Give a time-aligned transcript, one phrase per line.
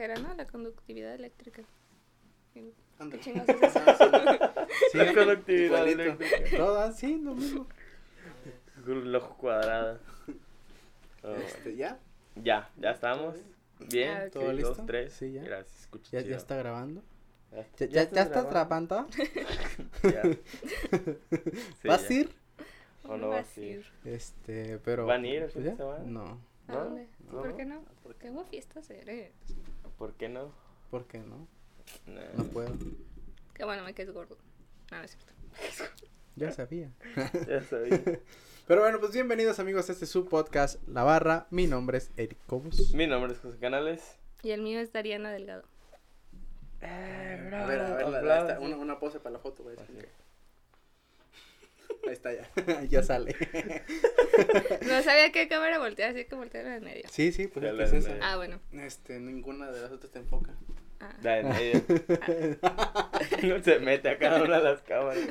[0.00, 0.32] Era, ¿no?
[0.34, 1.62] La conductividad eléctrica.
[2.54, 3.80] ¿Qué chingados es eso?
[4.92, 6.02] Sí, La conductividad igualito.
[6.02, 6.56] eléctrica.
[6.56, 7.66] Todas, sí, lo mismo.
[8.84, 9.98] Reloj cuadrado.
[11.22, 11.98] Oh, Este, ¿ya?
[12.36, 13.36] Ya, ya estamos.
[13.90, 14.10] Bien.
[14.16, 14.30] Ah.
[14.32, 14.84] ¿Todo Dos, listo?
[14.86, 15.12] tres.
[15.12, 15.42] Sí, ya.
[15.42, 17.02] Gracias, escucha ¿Ya, ya está grabando?
[17.52, 18.48] Ya, ¿Ya, ya, ya está grabando.
[18.48, 19.06] atrapando?
[20.02, 20.22] Ya.
[21.82, 22.30] Sí, ¿Vas a ir?
[23.04, 23.84] ¿O no vas a ir?
[24.04, 25.04] Este, pero...
[25.06, 25.76] ¿Van a ir el pues fin de ya.
[25.76, 26.04] semana?
[26.04, 26.38] No,
[26.68, 27.06] ¿A dónde?
[27.30, 27.38] ¿No?
[27.42, 27.82] ¿Por qué no?
[28.02, 29.32] Porque hubo fiestas ayer.
[30.00, 30.50] ¿Por qué no?
[30.90, 31.46] ¿por qué no?
[32.06, 32.22] Nah.
[32.38, 32.72] No puedo.
[33.52, 34.38] Qué bueno, me quedes gordo.
[34.90, 35.32] No, no es cierto.
[36.36, 36.90] Ya sabía.
[37.46, 38.00] Ya sabía.
[38.66, 41.46] Pero bueno, pues bienvenidos amigos a este su podcast La Barra.
[41.50, 42.94] Mi nombre es Eric Cobos.
[42.94, 44.16] Mi nombre es José Canales.
[44.42, 45.64] Y el mío es Dariana Delgado.
[46.80, 48.64] A ver, a ver, la- la- Hablaba, esta- sí.
[48.64, 49.76] una, una pose para la foto, güey.
[52.06, 52.50] Ahí está ya.
[52.88, 53.34] ya sale.
[54.86, 57.02] No sabía qué cámara voltear, así que voltear en medio.
[57.10, 58.16] Sí, sí, pues Ya es de esa.
[58.22, 58.58] Ah, bueno.
[58.72, 60.54] Este, ninguna de las otras te enfoca.
[61.00, 61.14] Ah.
[61.22, 61.82] La en medio.
[63.46, 65.24] No se mete a cada una de las cámaras.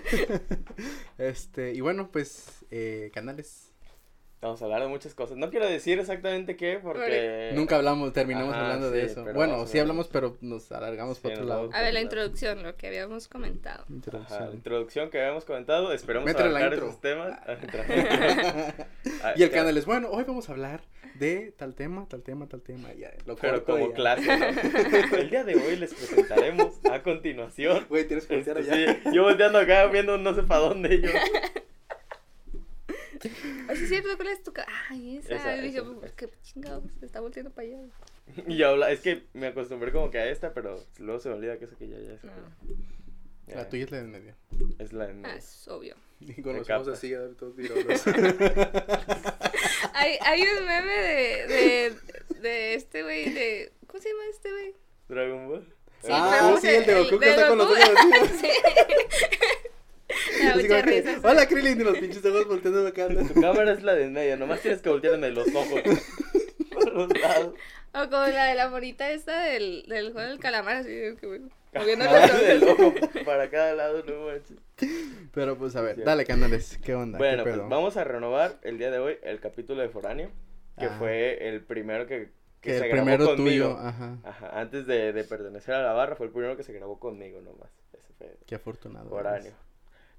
[1.18, 3.69] Este, y bueno, pues, eh, canales.
[4.42, 5.36] Vamos a hablar de muchas cosas.
[5.36, 7.52] No quiero decir exactamente qué porque...
[7.54, 9.26] Nunca hablamos, terminamos Ajá, hablando de eso.
[9.34, 11.70] Bueno, sí hablamos, pero nos alargamos Sí, por otro lado.
[11.74, 13.82] A ver, la introducción, lo que habíamos comentado.
[13.82, 14.54] Ajá, la Introducción.
[14.54, 15.92] introducción que habíamos comentado.
[15.92, 16.48] Esperemos intro.
[16.74, 17.38] esos temas.
[17.46, 17.58] Ah.
[19.24, 19.56] Ah, y el ya.
[19.56, 20.82] canal es, bueno, hoy vamos a hablar
[21.16, 22.94] de tal tema, tal tema, tal tema.
[22.94, 23.94] Ya, lo Pero como ya.
[23.96, 25.18] clase, ¿no?
[25.18, 27.86] El día de hoy les presentaremos a continuación.
[27.90, 29.00] Güey, tienes que voltear Este, allá.
[29.04, 31.10] sí, yo volteando acá, viendo no sé para dónde yo.
[33.68, 35.36] Ay, sí, es cierto, ¿cuál es tu ca- Ay, esa.
[35.36, 37.78] Esa, y dije, esa, pues, qué chingados, se está volteando para allá.
[38.48, 41.36] Y yo habla, es que me acostumbré como que a esta, pero luego se me
[41.36, 42.24] olvida que esa que ya, ya es.
[42.24, 42.32] No.
[43.48, 44.36] Ya, La tuya es la del medio.
[44.78, 45.96] Es la de Ah, es obvio.
[46.20, 46.92] Y con los ojos capa.
[46.98, 48.06] así, a ver, todos tirolos.
[49.94, 53.72] Hay, hay un meme de, de, de este güey, de...
[53.88, 54.76] ¿Cómo se llama este güey?
[55.08, 55.66] Dragon Ball.
[56.02, 57.80] Sí, ah, sí, el de Goku que está con los ojos
[58.22, 58.48] así.
[60.60, 61.28] Así como que.
[61.28, 63.08] Hola, Krillin, y los pinches ojos volteando acá.
[63.08, 65.82] Tu cámara es la de en medio, nomás tienes que voltearme los ojos.
[66.74, 67.54] Por los lados.
[67.94, 71.18] O como la de la bonita esta del, del juego del calamar, así que
[71.74, 72.80] los del ojos.
[73.02, 74.58] ojo para cada lado, no manches.
[75.34, 76.02] Pero pues a ver, Sí.
[76.04, 77.18] dale, canales, ¿qué onda?
[77.18, 80.32] Bueno, ¿Qué pues vamos a renovar el día de hoy el capítulo de Foráneo,
[80.78, 80.96] que Ah.
[81.00, 82.30] fue el primero que,
[82.62, 83.68] que Que se el grabó primero conmigo.
[83.70, 84.18] tuyo, ajá.
[84.24, 87.42] Ajá, antes de, de pertenecer a la barra fue el primero que se grabó conmigo
[87.42, 87.70] nomás.
[87.94, 89.10] Ese fue Qué afortunado.
[89.10, 89.54] Foráneo.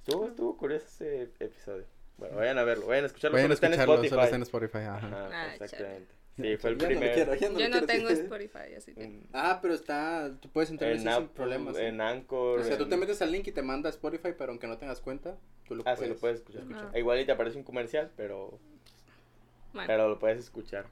[0.06, 1.84] Estuvo, estuvo curioso ese episodio.
[2.18, 3.36] Bueno, vayan a verlo, vayan a escucharlo.
[3.36, 4.24] Vayan a solo está en escucharlo, solo Spotify.
[4.24, 5.06] está en Spotify, ajá.
[5.06, 6.14] Ajá, Ah, exactamente.
[6.36, 7.14] Sí, fue el Ya no lo primero.
[7.14, 8.14] quiero, no Yo no quiero, tengo sí.
[8.14, 9.02] Spotify, así que...
[9.04, 11.76] En, Ah, pero está, tú puedes entrar en sin problemas.
[11.76, 11.82] ¿sí?
[11.82, 12.60] en Anchor.
[12.60, 14.66] O sea, tú te en- metes al link y te manda a Spotify, pero aunque
[14.66, 15.36] no tengas cuenta,
[15.68, 16.00] tú lo Ah, puedes.
[16.00, 16.62] sí, lo puedes escuchar.
[16.62, 16.90] escuchar.
[16.96, 18.58] E Igual y te aparece un comercial, pero
[19.74, 20.86] Bueno, pero lo puedes escuchar.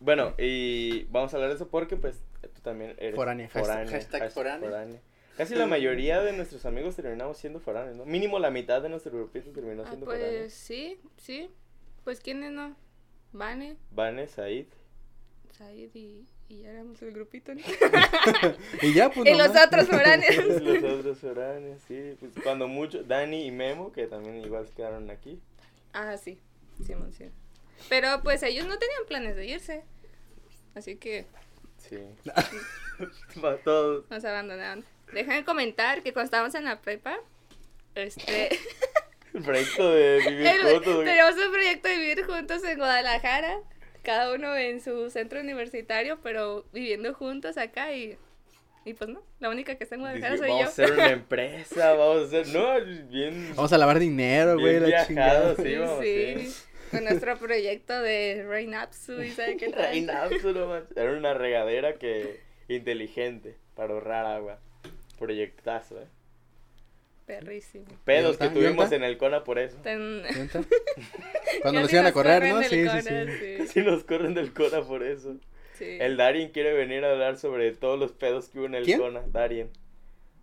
[0.00, 2.20] Bueno, y vamos a hablar de eso porque pues
[2.54, 5.00] tú también eres Foránea, hashtag- hashtag foránea.
[5.38, 8.04] Casi la mayoría de nuestros amigos terminamos siendo foráneos, ¿no?
[8.04, 10.52] Mínimo la mitad de nuestro grupito terminó ah, siendo pues foráneos.
[10.52, 11.48] sí, sí.
[12.04, 12.76] Pues quiénes no.
[13.32, 14.66] Vane, Vane, Said.
[15.52, 17.60] Said y, y ya éramos el grupito, ¿no?
[18.82, 20.36] Y ya, pues y los otros foráneos.
[20.60, 22.16] los otros foráneos, sí.
[22.18, 25.40] Pues cuando mucho, Dani y Memo, que también igual se quedaron aquí.
[25.92, 26.38] Ah, sí.
[26.84, 27.26] Simón, sí.
[27.88, 29.84] Pero pues ellos no tenían planes de irse.
[30.74, 31.26] Así que
[31.78, 31.98] Sí.
[33.40, 34.04] Para todos.
[34.10, 34.84] nos abandonaron.
[35.12, 37.18] Dejen comentar que cuando estábamos en la prepa,
[37.94, 38.48] este,
[39.34, 41.04] El proyecto de vivir el- juntos.
[41.04, 43.58] teníamos un proyecto de vivir juntos en Guadalajara,
[44.02, 48.16] cada uno en su centro universitario, pero viviendo juntos acá y,
[48.84, 50.82] y pues no, la única que está en Guadalajara Dice, soy vamos yo.
[50.82, 55.06] a hacer una empresa, vamos a hacer, no, bien, Vamos a lavar dinero, güey, la
[55.06, 55.52] chingada.
[55.54, 56.54] viajados, sí, vamos Sí,
[56.90, 59.82] con nuestro proyecto de Rainapsu y sabe qué tal.
[59.90, 60.96] Reinazo, no manches.
[60.96, 64.58] Era una regadera que inteligente para ahorrar agua.
[65.18, 66.06] Proyectazo, eh.
[67.26, 67.84] Perrísimo.
[68.04, 69.76] Pedos ¿Y que tuvimos en el CONA por eso.
[69.82, 70.22] Cuando
[71.80, 72.62] nos Casi iban a correr, ¿no?
[72.62, 73.66] Sí, sí, Cona, sí.
[73.68, 75.36] Si nos corren del CONA por eso.
[75.74, 75.84] sí.
[76.00, 78.98] El Darien quiere venir a hablar sobre todos los pedos que hubo en el ¿Quién?
[79.00, 79.22] CONA.
[79.30, 79.70] Darien.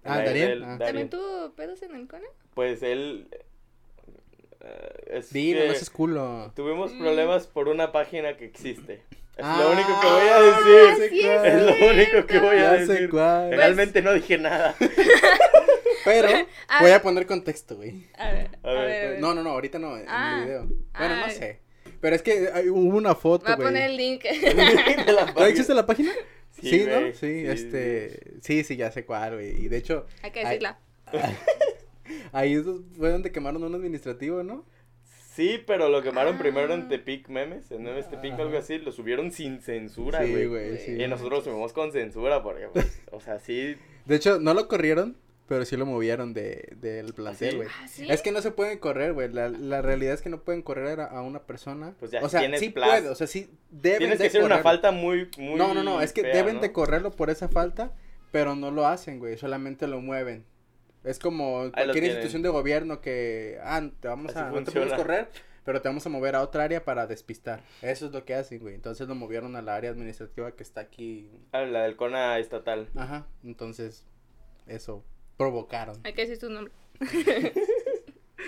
[0.04, 0.78] Ah, La- Darien, ah.
[0.78, 2.28] ¿También tuvo pedos en el Cona?
[2.54, 3.28] Pues él.
[5.08, 6.52] es Dilo, que no seas culo.
[6.56, 7.00] Tuvimos Mm.
[7.00, 9.02] problemas por una página que existe.
[9.38, 11.10] Es Ah, lo único que voy a decir.
[11.10, 11.46] sí, cuál.
[11.46, 13.10] Es lo único que voy a Ya sé decir.
[13.10, 13.52] cuál.
[13.52, 14.76] Realmente no dije nada.
[16.06, 16.28] Pero
[16.70, 16.94] A voy ver.
[16.94, 18.08] a poner contexto, güey.
[18.18, 19.08] A ver, A ver, ver.
[19.08, 19.20] a ver.
[19.20, 20.38] No, no, no, ahorita no, en Ah.
[20.40, 20.66] el video.
[20.98, 21.30] Bueno, no Ah.
[21.30, 21.60] sé.
[22.00, 23.68] Pero es que hay- hubo una foto, Voy a güey.
[23.68, 24.24] poner el link.
[25.06, 26.12] De la ¿No existe la página?
[26.62, 27.00] Sí, Sí, ¿no?
[27.00, 28.20] güey, Sí, sí, este...
[28.42, 29.66] Sí, sí, ya sé cuál, güey.
[29.66, 30.78] Y de hecho, Hay que decirla.
[32.32, 32.66] ahí es-
[32.98, 34.66] fue donde quemaron un administrativo, ¿no?
[35.36, 36.88] Sí, pero lo quemaron primero en Ah.
[36.90, 40.48] Tepic Memes, en Memes Tepic o algo así, lo subieron sin censura, Sí, güey.
[40.48, 40.92] güey, sí.
[41.02, 44.68] y nosotros lo subimos con censura porque, pues, o sea, sí, De hecho, no lo
[44.70, 45.18] corrieron,
[45.48, 47.56] pero sí lo movieron de, del plantel, sí?
[47.58, 47.68] güey.
[47.70, 48.08] Ah, ¿sí?
[48.10, 49.32] Es que no se pueden correr, güey.
[49.32, 51.94] La, la realidad es que no pueden correr a, a una persona.
[52.00, 54.44] Pues ya o sea, tienes sí puede, o sea, sí deben tienes de que hacer
[54.44, 56.62] una falta muy, muy No, no, no, es que fea, deben ¿no?
[56.62, 57.92] de correrlo por esa falta,
[58.32, 60.46] pero no lo hacen, güey, solamente lo mueven.
[61.06, 64.94] Es como cualquier institución de gobierno que, ah, te vamos Así a, no te podemos
[64.94, 65.30] correr,
[65.64, 67.62] pero te vamos a mover a otra área para despistar.
[67.82, 68.74] Eso es lo que hacen, güey.
[68.76, 71.30] Entonces lo movieron a la área administrativa que está aquí.
[71.52, 72.90] Ah, la del CONA estatal.
[72.96, 74.04] Ajá, entonces
[74.68, 75.04] eso
[75.38, 75.96] provocaron.
[76.04, 76.74] Hay que decir su nombre.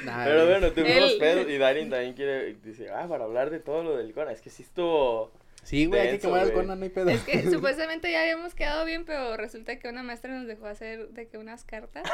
[0.05, 3.59] Nah, Pero bueno, tuvimos El- pedos y Darin también quiere, dice, ah, para hablar de
[3.59, 5.31] todo lo del CONA, es que sí estuvo...
[5.67, 6.53] Sí, güey, hay que quemar.
[6.53, 7.09] Conan, no hay pedo.
[7.09, 11.09] Es que supuestamente ya habíamos quedado bien, pero resulta que una maestra nos dejó hacer
[11.09, 12.09] de que unas cartas.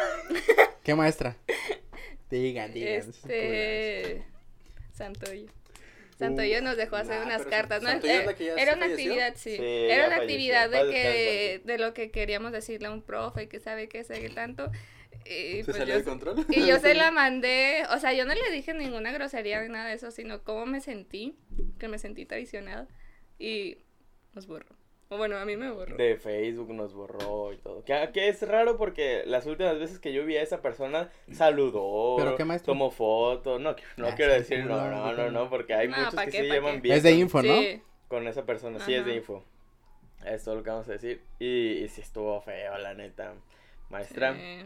[0.84, 1.38] ¿Qué maestra?
[2.32, 2.94] Digan, digan.
[2.94, 4.24] Este.
[4.92, 5.46] Santoyo.
[6.18, 7.84] Santoyo nos dejó hacer nah, unas cartas.
[7.84, 7.92] ¿no?
[7.92, 9.14] Eh, la que ya Era se una falleció.
[9.14, 9.58] actividad, sí.
[9.58, 13.60] Sí, Era una actividad de que de lo que queríamos decirle a un profe que
[13.60, 14.72] sabe que sé que tanto.
[15.26, 16.46] Y, ¿Se pues salió yo, de control?
[16.50, 19.90] y yo se la mandé, o sea, yo no le dije ninguna grosería ni nada
[19.90, 21.38] de eso, sino cómo me sentí,
[21.78, 22.88] que me sentí traicionada
[23.40, 23.78] y
[24.34, 24.68] nos borró.
[25.10, 25.96] O bueno, a mí me borró.
[25.96, 27.84] De Facebook nos borró y todo.
[27.84, 32.16] Que, que es raro porque las últimas veces que yo vi a esa persona saludó,
[32.18, 32.74] ¿Pero qué maestro?
[32.74, 35.98] tomó fotos, no, no Ah, quiero sí, decir, no, no, no, no, porque hay No,
[35.98, 36.60] muchos ¿pa' que qué, se qué?
[36.82, 37.54] bien Es de con- info, ¿no?
[37.62, 37.82] Sí.
[38.08, 39.20] con esa persona, sí es de Ajá.
[39.20, 39.44] info.
[40.26, 41.22] Es todo lo que vamos a decir.
[41.38, 43.34] Y, y sí estuvo feo, la neta.
[43.90, 44.66] Maestra, Eh,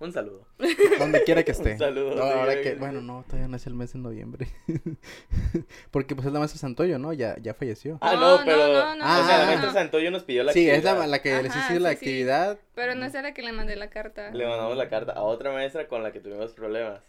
[0.00, 0.46] un saludo.
[0.98, 1.72] Donde quiera que esté.
[1.72, 3.92] Un saludo, No, donde ahora quiera que, que bueno, no, todavía no es el mes
[3.92, 4.48] de noviembre.
[5.90, 7.12] Porque pues es la maestra Santoyo, ¿no?
[7.12, 7.98] Ya, ya falleció.
[8.00, 8.56] Ah, No, pero.
[8.72, 9.72] no, no, o sea, la no, maestra.
[9.72, 11.08] Santoyo nos pidió la sí, es la, actividad.
[11.10, 12.04] la que les Ajá, hice la sí, sí.
[12.04, 12.58] actividad.
[12.74, 14.30] Pero no es a la que le mandé la carta.
[14.30, 17.02] Le mandamos la carta a otra maestra con la que tuvimos problemas.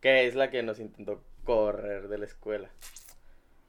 [0.00, 2.70] Que es la que nos intentó correr de la escuela.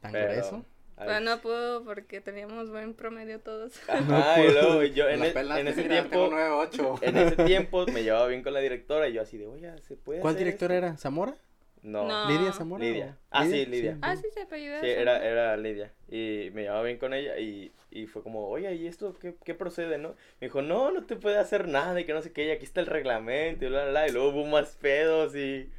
[0.01, 0.65] ¿Tan Pero, grueso?
[1.05, 3.73] Pero no pudo porque teníamos buen promedio todos.
[3.89, 6.99] Ajá, No y luego yo en, e- pelaste, en ese tiempo, 9.8.
[7.01, 9.95] en ese tiempo me llevaba bien con la directora y yo así de, oye, ¿se
[9.95, 10.97] puede ¿Cuál hacer directora esto?" era?
[10.97, 11.35] ¿Zamora?
[11.81, 12.27] No, No.
[12.29, 12.83] ¿Lidia Zamora?
[12.83, 13.17] Lidia.
[13.21, 13.97] o- Ah, sí, Lidia.
[14.01, 14.81] Ah, sí, se apellidó.
[14.81, 15.93] sí, era, era Lidia.
[16.09, 19.53] Y me llevaba bien con ella y, y fue como, oye, ¿y esto qué, qué
[19.53, 20.09] procede, no?
[20.41, 22.65] Me dijo, no, no te puede hacer nada y que no sé qué, y aquí
[22.65, 24.07] está el reglamento y bla, bla, bla.
[24.09, 25.69] Y luego hubo más pedos y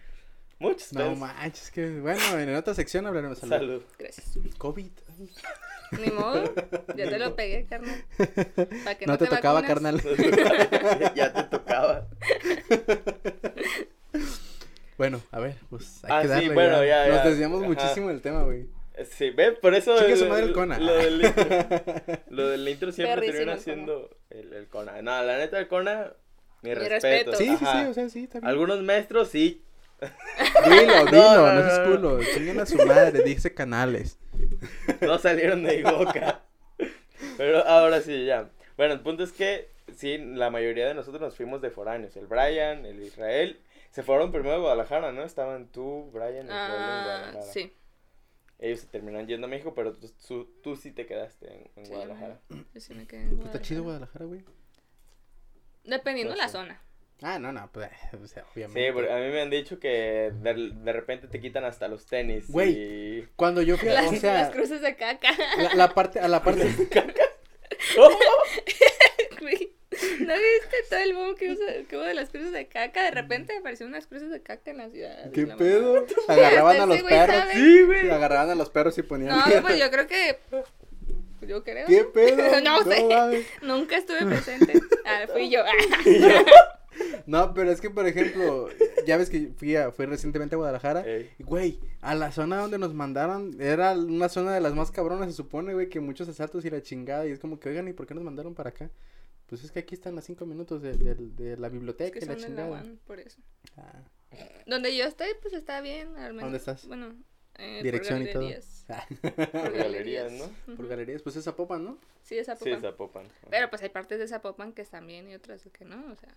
[0.59, 3.39] muchos No manches, que bueno, en otra sección hablaremos.
[3.39, 3.55] Salud.
[3.59, 3.83] Salud.
[3.99, 4.39] Gracias.
[4.57, 4.91] COVID.
[5.99, 6.45] Ni modo.
[6.97, 8.05] Ya te lo pegué, carnal.
[8.99, 10.01] Que No, te, tocaba, vacunas.
[10.01, 10.03] carnal.
[11.17, 12.07] ya te tocaba.
[14.97, 16.55] Bueno, a ver, pues hay Ah, que sí, darle.
[16.55, 17.29] bueno, ya, Nos ya.
[17.31, 17.69] desviamos Ajá.
[17.69, 18.67] muchísimo del tema, güey.
[19.17, 20.79] Sí, ve, por eso su madre el Cona.
[20.79, 21.45] Lo del intro,
[22.29, 25.01] lo del intro siempre Perrísimo termina siendo el, el Cona.
[25.01, 26.13] No, la neta el Cona,
[26.61, 27.31] mi, Mi respeto.
[27.31, 27.37] respeto.
[27.39, 27.83] Sí, sí, Ajá.
[27.85, 28.51] sí, o sea, sí, también.
[28.51, 29.65] Algunos maestros sí.
[30.65, 31.97] Dilo, dilo, no, no, no, seas no.
[31.97, 32.21] culo.
[32.35, 34.19] Chinguen a su madre, dice canales.
[35.01, 36.43] No salieron de mi boca.
[37.37, 38.51] Pero ahora sí, ya.
[38.77, 42.17] Bueno, el punto es que sí, la mayoría de nosotros nos fuimos de foráneos.
[42.17, 43.61] El Brian, el Israel.
[43.91, 45.25] Se fueron primero a Guadalajara, ¿no?
[45.25, 47.43] Estaban tú, Brian y Israel en Ah, Guadalajara.
[47.43, 47.73] sí.
[48.59, 51.87] Ellos se terminan yendo a México, pero tú, tú, tú sí te quedaste en, en
[51.87, 52.39] Sí, Guadalajara.
[52.51, 54.27] Yo sí me quedé en Está chido Guadalajara.
[54.27, 54.45] Güey.
[55.85, 56.53] Dependiendo No la sé.
[56.53, 56.81] zona.
[57.23, 57.91] Ah, no, no, pues,
[58.23, 58.87] o sea, obviamente.
[58.87, 62.07] Sí, porque a mí me han dicho que de, de repente te quitan hasta los
[62.07, 62.49] tenis.
[62.49, 62.71] Güey.
[63.19, 63.29] Y...
[63.37, 65.31] Cuando yo fui, a- Las, o sea, las cruces de caca.
[65.59, 66.65] la, la parte, a la parte,
[69.41, 69.73] Güey,
[70.21, 73.03] ¿No viste todo el boom que, usa- que hubo de las cruces de caca?
[73.05, 75.27] De repente aparecieron unas cruces de caca en la ciudad.
[75.27, 76.07] y ¿qué la pedo?
[76.29, 77.37] Agarraban a los perros.
[77.37, 77.55] sabe.
[77.55, 78.11] Sí, güey.
[78.11, 79.37] Agarraban a los perros y ponían.
[79.37, 80.39] No, pues yo creo que.
[81.43, 81.87] Yo creo.
[81.87, 82.61] ¿Qué pedo?
[82.61, 83.45] No sé.
[83.63, 84.75] Nunca estuve presente.
[85.05, 85.63] Ah, fui yo.
[87.27, 88.69] No, pero es que, por ejemplo,
[89.07, 91.03] ya ves que fui, a, fui recientemente a Guadalajara.
[91.07, 91.31] Ey.
[91.39, 95.29] y, Güey, a la zona donde nos mandaron, era una zona de las más cabronas,
[95.29, 97.27] se supone, güey, que muchos asaltos y la chingada.
[97.27, 98.91] Y es como que, oigan, ¿y por qué nos mandaron para acá?
[99.47, 102.25] Pues es que aquí están a cinco minutos de, de- de la Es biblioteca que
[102.25, 102.71] y la son de la chingada.
[102.71, 103.41] UAN, por eso.
[103.77, 104.03] Ah,
[104.67, 106.17] Donde yo estoy, pues está bien.
[106.17, 106.87] Al menos, ¿Dónde estás?
[106.87, 107.15] Bueno,
[107.59, 108.43] eh, por dirección y todo.
[108.43, 108.77] galerías.
[109.53, 110.75] Por galerías, ¿no?
[110.77, 111.99] Por galerías, pues es Zapopan, ¿no?
[112.23, 112.81] Sí, es Sí, Zapopan.
[112.81, 113.27] Zapopan.
[113.51, 116.33] Pero pues hay partes de Zapopan que están bien y otras que no, o sea.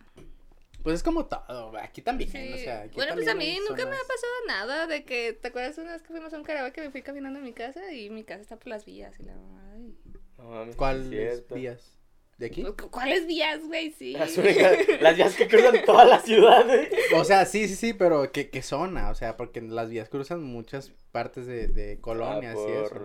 [0.83, 2.53] Pues es como todo, güey, aquí también, Sí.
[2.53, 2.81] o sea.
[2.81, 5.93] aquí bueno, pues a mí nunca me ha pasado nada de que, ¿te acuerdas una
[5.93, 8.23] vez que fuimos a un karaoke que me fui caminando en mi casa y mi
[8.23, 9.33] casa está por las vías y la
[9.73, 9.97] ay.
[10.37, 11.09] No mames, sí es ¿Cuáles
[11.49, 11.99] días?
[12.37, 12.65] ¿De aquí?
[12.91, 13.91] ¿Cuáles vías, güey?
[13.91, 14.13] Sí.
[14.17, 16.89] Las únicas, las vías que cruzan toda la ciudad, ¿eh?
[17.15, 19.09] O sea, sí, sí, sí, pero ¿qué, qué zona?
[19.11, 22.95] O sea, porque las vías cruzan muchas partes de, de colonias Ah, y eso.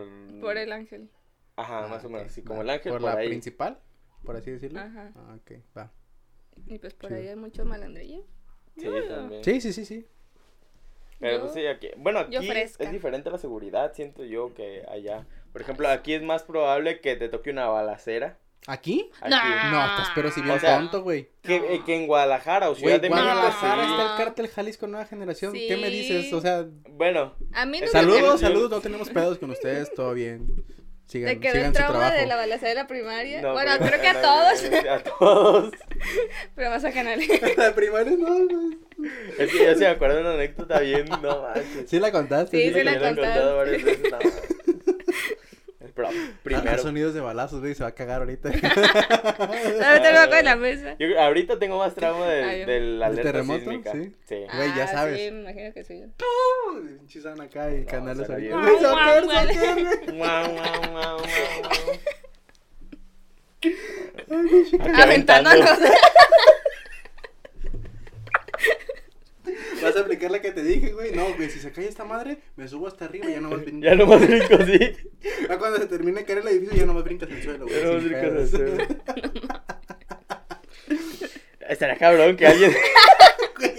[0.40, 0.56] por...
[0.56, 1.10] El ángel.
[1.56, 2.46] Ajá, Ah, más o menos, sí, va.
[2.48, 3.28] como el ángel ¿Por, por, la ahí.
[3.28, 3.78] principal?
[4.24, 4.80] Por así decirlo.
[4.80, 5.12] Ajá.
[5.14, 5.92] Ah, ok, va.
[6.66, 7.20] Y pues por Chido.
[7.20, 8.24] ahí hay mucho malandrillo.
[8.76, 9.44] Sí, también.
[9.44, 10.06] Sí, sí, sí, sí.
[11.20, 15.26] Pero Yo- pues sí, aquí, bueno, aquí es diferente la seguridad, siento yo, que allá.
[15.52, 18.38] Por ejemplo, aquí es más probable que te toque una balacera.
[18.66, 19.10] ¿Aquí?
[19.20, 19.30] Aquí.
[19.30, 19.70] Nah.
[19.70, 21.30] No, estás pero si bien O sea, tonto, güey.
[21.42, 21.64] Que, No.
[21.66, 23.24] eh, que en Guadalajara o Ciudad de México.
[23.24, 23.90] Guadalajara sí.
[23.90, 25.52] está el cártel Jalisco Nueva Generación.
[25.54, 25.96] ¿Qué me Sí.
[25.96, 26.32] dices?
[26.32, 30.64] O sea, Bueno, A mí no saludos, saludos, no tenemos pedos con ustedes, todo bien.
[31.08, 32.16] Sigan, Te quedó sigan el trauma trabajo.
[32.20, 33.40] de la balacera de la primaria.
[33.40, 35.72] no, bueno, creo que a todos, A todos.
[36.54, 37.18] pero más a Canal.
[37.56, 38.76] la primaria no, no.
[39.38, 41.88] Es que yo sí me acuerdo de una anécdota bien, no manches.
[41.88, 42.58] Sí la contaste.
[42.58, 43.40] Sí, que sí la me han contaste.
[46.04, 46.10] No.
[46.42, 46.82] Pero Primero.
[46.82, 48.48] sonidos de balazos, güey, se va a cagar ahorita.
[48.50, 50.96] Ahorita lo hago en la mesa.
[50.98, 53.60] Yo ahorita tengo más trauma de, ¿Del alerta terremoto?
[53.60, 53.92] sísmica.
[53.92, 54.12] Sí.
[54.28, 54.36] Sí.
[54.54, 55.18] Güey, ya Ah, sabes.
[55.20, 56.04] Sí, me imagino que sí.
[57.06, 58.48] Chizan acá y No, canales ahí.
[58.48, 60.78] Güey, se va a caer, se va a caer.
[65.02, 65.68] Aventándonos.
[69.82, 71.12] Vas a aplicar la que te dije, güey.
[71.14, 73.60] No, güey, si se cae esta madre, me subo hasta arriba y ya no más
[73.66, 74.96] Ya no más brinco, sí.
[75.48, 77.78] Ya cuando se termine de caer el edificio, ya no más brincas al suelo, güey.
[77.78, 78.50] Ya no más brincas pedos.
[78.50, 78.76] suelo.
[81.68, 82.72] Estaría cabrón que alguien.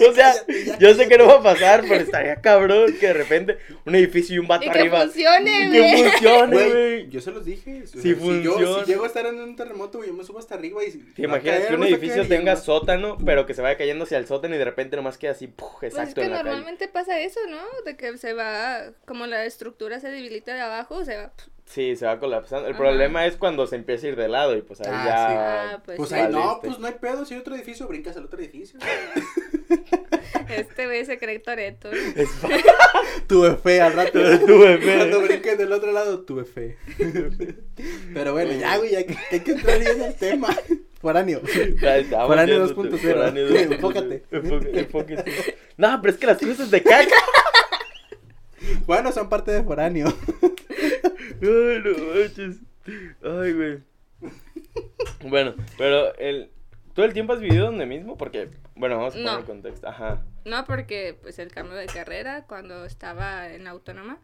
[0.09, 0.33] O sea,
[0.79, 4.35] yo sé que no va a pasar, pero estaría cabrón que de repente un edificio
[4.35, 5.01] y un vato Y que arriba.
[5.01, 6.03] funcione, Y que güey.
[6.03, 7.87] funcione, Güey, yo se los dije.
[7.87, 8.83] sea, Si yo, funciona.
[8.85, 10.91] si llego a estar en un terremoto, güey, yo me subo hasta arriba y.
[10.91, 14.55] ¿Te imaginas que un edificio tenga sótano, pero que se vaya cayendo hacia el sótano
[14.55, 15.69] y de repente nomás queda así, ¡puf!
[15.79, 16.49] Pues es exacto que en la calle?
[16.49, 17.61] normalmente pasa eso, ¿no?
[17.85, 21.31] De que se va, como la estructura se debilita de abajo, se va.
[21.65, 22.65] Sí, se va colapsando.
[22.67, 22.81] El Ajá.
[22.83, 25.15] problema es cuando se empieza a ir de lado y pues ahí Ah, ya.
[25.27, 25.33] sí.
[25.37, 26.15] Ah, pues Pues sí.
[26.15, 27.25] ahí no, pues no hay pedo.
[27.25, 28.79] Si hay otro edificio, brincas al otro edificio.
[30.49, 31.91] Este güey se cree Toreto.
[31.91, 32.29] Es
[33.27, 34.19] Tuve fe al rato.
[34.45, 34.97] Tuve fe.
[34.97, 36.77] Cuando brinques del otro lado, tuve fe.
[38.13, 40.47] Pero bueno, ya, güey, ya que, hay que entrar bien al tema.
[40.99, 41.41] Foráneo.
[42.09, 43.13] Foráneo yéndote, 2.0.
[43.13, 43.73] foráneo 2.0.
[43.73, 44.23] Enfócate.
[44.31, 45.55] Enfócate, enfócate.
[45.77, 47.15] No, pero es que las cruces de caca.
[48.85, 50.13] Bueno, son parte de foráneo.
[51.41, 52.57] Ay, no manches.
[53.23, 53.79] Ay, güey.
[55.23, 56.51] Bueno, pero el.
[56.93, 58.17] ¿Todo el tiempo has vivido donde mismo?
[58.17, 58.49] Porque,
[58.79, 59.39] bueno, vamos a poner No.
[59.39, 59.87] el contexto.
[59.87, 60.23] Ajá.
[60.45, 64.17] No, porque pues el cambio de carrera, cuando estaba en la autónoma,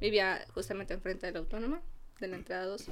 [0.00, 1.80] vivía justamente enfrente de la autónoma,
[2.20, 2.88] de la entrada 2.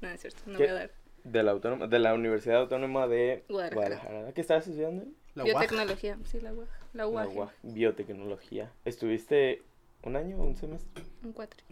[0.00, 0.64] No, es cierto, no ¿Qué?
[0.64, 0.90] voy a dar.
[1.24, 3.96] De la, autónoma, de la Universidad Autónoma de Guadalajara.
[3.96, 4.32] Guadalajara.
[4.32, 5.04] ¿Qué estabas estudiando?
[5.34, 5.52] La UAG.
[5.52, 6.68] Biotecnología, sí, la UAG.
[6.92, 7.36] La La UAG.
[7.36, 8.70] UAG, Biotecnología.
[8.84, 9.62] ¿Estuviste
[10.02, 11.02] un año o un semestre?
[11.22, 11.62] Un cuatri.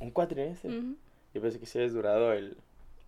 [0.00, 0.76] ¿Un cuatrimestre?
[0.76, 0.96] Ujú.
[1.34, 2.56] Yo pensé que sí habías durado el...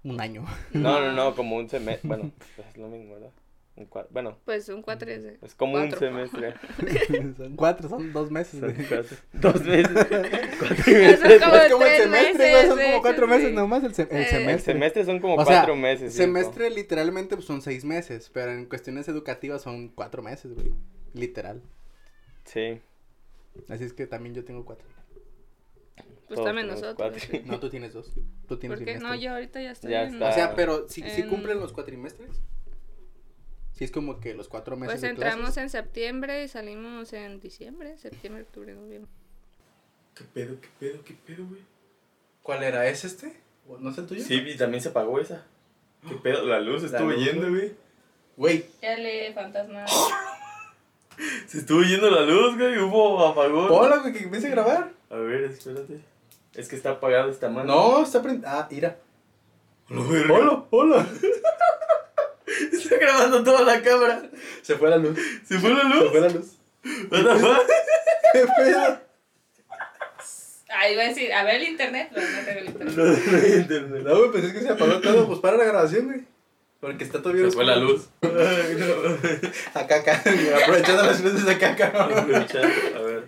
[0.05, 0.45] Un año.
[0.73, 2.07] No, no, no, como un semestre.
[2.09, 3.31] Bueno, es lo mismo, ¿verdad?
[3.79, 6.01] Un Bueno, Pues un cuatri es de es como un cuatro.
[6.01, 6.55] semestre.
[7.37, 8.59] son cuatro, son dos meses.
[8.59, 9.91] Son cuatro- dos meses.
[10.11, 11.23] Eso Cuatrimestres.
[11.33, 13.31] es como Es como el semestre, güey, son meses, como cuatro sí.
[13.33, 14.73] meses nomás el, se- el Eh, El semestre.
[14.73, 16.13] semestre son como O sea, cuatro meses.
[16.13, 16.25] cinco.
[16.25, 20.73] Semestre literalmente pues, son seis meses, pero en cuestiones educativas son cuatro meses, güey.
[21.15, 21.63] Literal.
[22.45, 22.81] Sí.
[23.69, 24.87] Así es que también yo tengo cuatro.
[26.27, 26.95] Pues también nosotros.
[26.97, 27.19] cuatro.
[27.21, 27.43] sí.
[27.47, 28.13] No, tú tienes dos.
[28.47, 28.99] Tú tienes ¿Por qué?
[28.99, 30.29] No, yo ahorita ya estoy Ya en- está.
[30.29, 32.41] O sea, pero si En- cumplen los cuatrimestres.
[33.79, 35.63] Sí es como que los cuatro meses Pues de entramos clases.
[35.63, 39.09] en septiembre y salimos en diciembre, septiembre, octubre, noviembre.
[40.17, 41.61] ¿Qué pedo, qué pedo, qué pedo, güey?
[42.43, 42.89] ¿Cuál era?
[42.89, 43.41] ¿Es este?
[43.79, 44.25] ¿No es el tuyo?
[44.25, 45.45] Sí, y también se apagó esa.
[46.09, 46.45] ¿Qué pedo?
[46.45, 47.73] La luz La estuvo luz, yendo, güey.
[48.37, 48.67] güey.
[48.83, 49.85] Ya le fantasma.
[51.47, 52.79] Se estuvo yendo la luz, güey.
[52.79, 53.69] Hubo apagón.
[53.71, 54.93] hola, güey, que empiece a grabar.
[55.11, 56.01] A ver, espérate.
[56.55, 57.73] Es que está apagado esta mano.
[57.75, 58.49] No, está prendido.
[58.51, 58.99] Ah, mira.
[59.91, 61.07] Hola, Hola, hola.
[63.01, 64.23] Grabando toda la cámara.
[64.63, 65.19] Se fue la luz.
[65.45, 66.11] ¿Se fue la Se luz?
[66.11, 66.57] fue la luz.
[68.33, 69.01] ¿Qué pedo?
[70.71, 72.95] Ah, iba a decir, a ver el internet, pero no tengo el internet.
[72.97, 74.03] No, no hay internet.
[74.05, 75.27] No, güey, pues es que se apagó todo.
[75.27, 76.25] Pues para la grabación, güey.
[76.81, 78.09] Porque está todavía Se fue la luz.
[78.23, 79.81] Ay, no.
[79.81, 80.23] Acá, acá.
[80.63, 81.87] Aprovechando las luces de acá, acá.
[82.05, 82.65] Aprovechar,
[82.97, 83.27] A ver.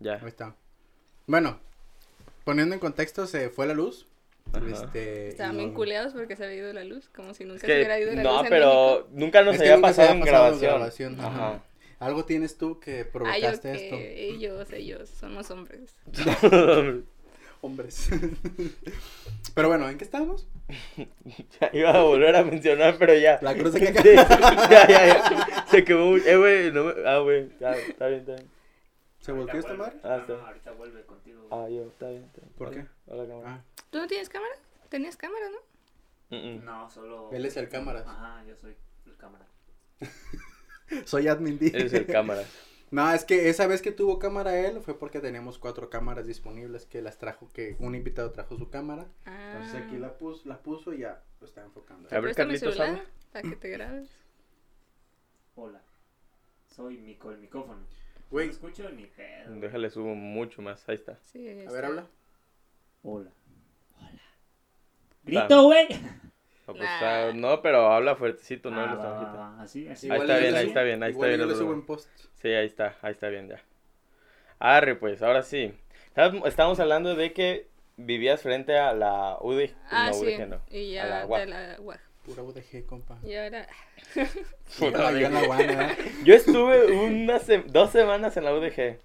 [0.00, 0.14] Ya.
[0.14, 0.54] Ahí está.
[1.26, 1.58] Bueno,
[2.44, 4.06] poniendo en contexto, se fue la luz.
[4.52, 4.66] Ajá.
[4.84, 7.74] Este, Estaban bien culeados porque se había ido la luz, como si nunca Es se
[7.76, 10.20] hubiera ido la no, luz en pero nunca nos Es había nunca se pasado había
[10.20, 10.70] en grabación.
[10.74, 11.48] grabación, Ajá.
[11.48, 11.62] ajá.
[12.00, 12.98] Algo tienes tú que.
[12.98, 13.96] Ay, provocaste esto.
[13.98, 15.94] ellos, ellos, somos hombres.
[17.60, 18.08] Hombres.
[19.54, 20.46] Pero bueno, ¿en qué estábamos?
[21.60, 23.40] ya iba a volver a mencionar, pero ya.
[23.42, 24.02] La cruz de caca.
[24.02, 25.66] Sí, ya, ya, ya.
[25.68, 26.06] Se quemó.
[26.12, 26.24] mucho.
[26.24, 26.92] Eh, güey, no me...
[27.04, 27.48] Ah, güey.
[27.58, 28.48] Ya, está bien, está bien.
[29.18, 29.96] ¿Se volteó esta madre?
[30.04, 30.34] Ah, está.
[30.34, 31.48] No, ahorita vuelve contigo.
[31.50, 32.22] Ah, yo, está bien.
[32.26, 32.52] Está bien.
[32.56, 32.84] ¿Por qué?
[33.08, 33.48] Hola, cámara.
[33.54, 34.54] Ah, ¿Tú no tienes cámara?
[34.88, 36.36] ¿Tenías cámara, no?
[36.36, 36.64] Mm, mm.
[36.64, 37.30] No, solo.
[37.32, 38.00] él es el cámara.
[38.06, 38.76] Ajá, yo soy
[39.06, 39.46] el cámara.
[41.04, 41.66] Soy admin D.
[41.68, 42.44] Eres el cámara.
[42.90, 46.86] No, es que esa vez que tuvo cámara él fue porque teníamos cuatro cámaras disponibles
[46.86, 49.06] que las trajo, que un invitado trajo su cámara.
[49.26, 49.52] Ah.
[49.52, 52.08] Entonces aquí la puso, la puso y ya lo está enfocando.
[52.10, 53.04] A ver, Carlitos, habla.
[53.30, 54.08] Para que te grabes.
[55.54, 55.82] Hola.
[56.74, 57.84] Soy Mico, el micrófono.
[58.30, 59.54] Güey, No escucho ni pedo.
[59.56, 60.88] Déjale, subo mucho más.
[60.88, 61.18] Ahí está.
[61.24, 61.72] Sí, a está.
[61.72, 62.06] ver, habla.
[63.02, 63.30] Hola.
[65.28, 65.86] Grito, güey.
[66.66, 67.32] No, pues, Nah.
[67.32, 69.62] no, pero habla fuertecito, no Ah, va, va, va.
[69.62, 70.10] Así, así.
[70.10, 71.40] Ahí está bien, ahí está bien, ahí está bien.
[72.34, 73.60] Sí, ahí está, ahí está bien ya.
[74.58, 75.72] Arre, pues, ahora sí.
[76.14, 79.74] Estábamos- hablando de que vivías frente a la UDG.
[79.90, 80.26] Ah, no, sí.
[80.26, 80.60] UDG no.
[80.70, 82.00] Y a la ya de la UAG.
[82.24, 83.18] Pura UDG, compa.
[83.22, 83.66] Y ahora.
[86.24, 88.98] Yo estuve unas se- dos semanas en la UDG.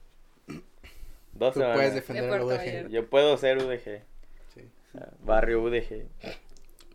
[1.33, 1.77] Dos Tú semanas.
[1.77, 2.89] puedes defender De a la UDG.
[2.89, 4.03] Yo puedo ser UDG.
[4.97, 6.07] Ah, Barrio UDG.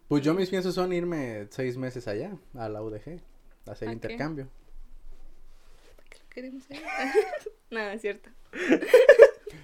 [0.09, 3.21] Pues yo mis piensos son irme seis meses allá, a la UDG,
[3.67, 3.95] a hacer ¿A qué?
[3.95, 4.49] intercambio.
[6.31, 6.81] ¿Queremos ir?
[7.71, 8.31] no, es cierto.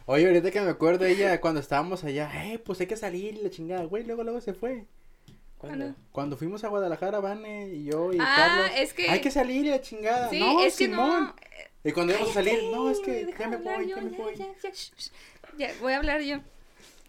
[0.06, 3.42] Oye, ahorita que me acuerdo ella cuando estábamos allá, eh, pues hay que salir y
[3.42, 4.84] la chingada, güey, luego luego se fue.
[5.56, 5.86] ¿Cuándo?
[5.86, 9.30] Ah, Cuando fuimos a Guadalajara, Vane y yo y Ah, Carlos, es que- hay que
[9.30, 10.28] salir y la chingada.
[10.28, 11.24] Sí, no, es que Simón.
[11.28, 11.34] no.
[11.84, 14.34] Y cuando íbamos a salir, no, es que ya me voy, yo, ya me voy.
[14.36, 14.70] Ya, ya.
[15.56, 16.38] Ya, voy a hablar yo.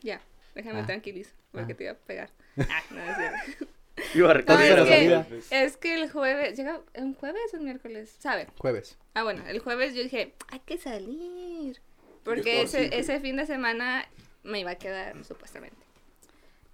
[0.02, 0.22] Ya,
[0.56, 0.86] déjame Ah.
[0.86, 1.78] tranquilizo, porque Ah.
[1.78, 2.30] te iba a pegar.
[2.70, 3.68] Ah, no, es cierto.
[4.14, 5.28] Iba a No, recoger la es, que, salida.
[5.52, 8.48] es que el jueves, llega un jueves o un miércoles, ¿sabe?
[8.58, 8.98] Jueves.
[9.14, 11.80] Ah, bueno, el jueves yo dije, hay que salir.
[12.24, 14.06] Porque ese, ese fin de semana
[14.44, 15.78] me iba a quedar, supuestamente.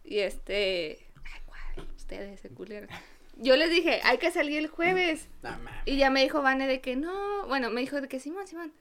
[0.04, 0.98] Y este.
[1.24, 1.88] Ay, ¿cuál?
[1.96, 2.90] Ustedes se culieron.
[3.38, 5.28] Yo les dije, hay que salir el jueves.
[5.44, 5.84] No, mames.
[5.86, 7.46] Y ya me dijo Vane de que no.
[7.48, 8.74] Bueno, me dijo de que Simón, Simón.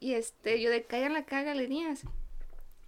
[0.00, 2.02] Y este, yo de caigan la caga galerías.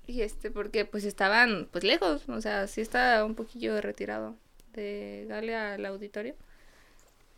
[0.09, 2.27] Y este, porque pues estaban pues lejos.
[2.31, 4.37] O sea, sí está un poquillo retirado
[4.73, 6.35] de Gale al auditorio.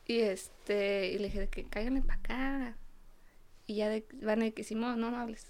[0.06, 2.76] Y este, y le dije de que cáiganle para acá.
[3.66, 5.46] Y ya de Vane de que Simón, no, no hables.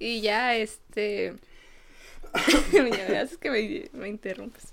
[0.00, 1.34] Y ya este.
[2.72, 4.72] es que me, interrumpes.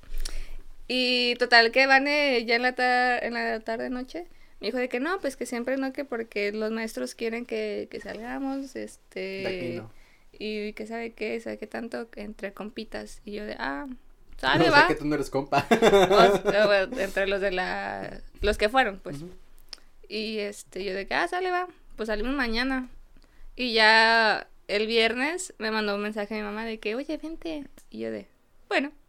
[0.88, 4.26] Y total que Vane ya en la, tar- en la tarde noche
[4.60, 7.88] me dijo de que no, pues que siempre no, que porque los maestros quieren que,
[7.92, 9.76] que salgamos, este...
[9.78, 10.03] No.
[10.38, 13.22] Y que sabe qué, sabe qué tanto entre compitas.
[13.24, 13.96] Y yo de, ah, No,
[14.38, 14.80] sale, o va.
[14.80, 15.66] sea que tú no eres compa.
[15.72, 18.22] O entre los de la...
[18.42, 19.22] Los que fueron, pues.
[19.22, 19.32] Ujú.
[20.08, 21.68] Y este, yo de que, ah, sale, va.
[21.96, 22.90] Pues salimos mañana.
[23.56, 27.66] Y ya el viernes me mandó un mensaje a mi mamá de que, oye, vente.
[27.90, 28.28] Y yo de,
[28.68, 28.92] bueno.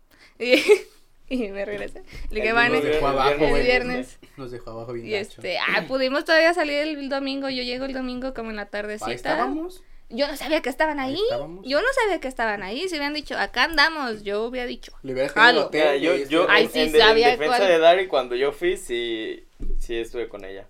[1.27, 2.03] Y, y me regresé.
[2.31, 4.19] Le dije, Nos dejó abajo, el viernes.
[4.37, 7.49] Nos dejó abajo bien Y este, ah, pudimos todavía salir el domingo.
[7.49, 9.11] Yo llego el domingo como en la tardecita.
[9.11, 9.83] Ahí estábamos.
[10.15, 11.19] Yo no sabía que estaban Ahí.
[11.65, 12.81] Yo no sabía que estaban ahí.
[12.89, 14.93] Si hubieran dicho, acá andamos, yo hubiera dicho.
[15.03, 15.67] Le hubiera quedado el Jalo.
[15.67, 16.01] hotel.
[16.01, 17.69] Mira, yo, yo Ay, en, sí, en de- en sabía defensa cuál.
[17.69, 19.45] de Dari, cuando yo fui, sí,
[19.81, 20.67] sí estuve con ella.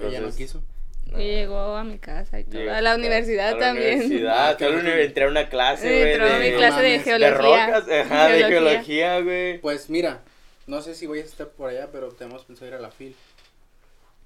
[0.00, 0.62] Ella no quiso.
[1.16, 2.70] Y llegó a mi casa y todo.
[2.70, 3.94] A la universidad a la también.
[4.00, 4.50] Universidad, Ah,
[5.00, 6.12] entré a una clase, güey.
[6.12, 7.30] Entró a mi de, clase de de geología.
[7.30, 8.48] de rocas, ajá, de Geología.
[8.48, 9.58] geología, güey.
[9.60, 10.20] Pues mira,
[10.66, 13.16] no sé si voy a estar por allá, pero tenemos pensado ir a la FIL.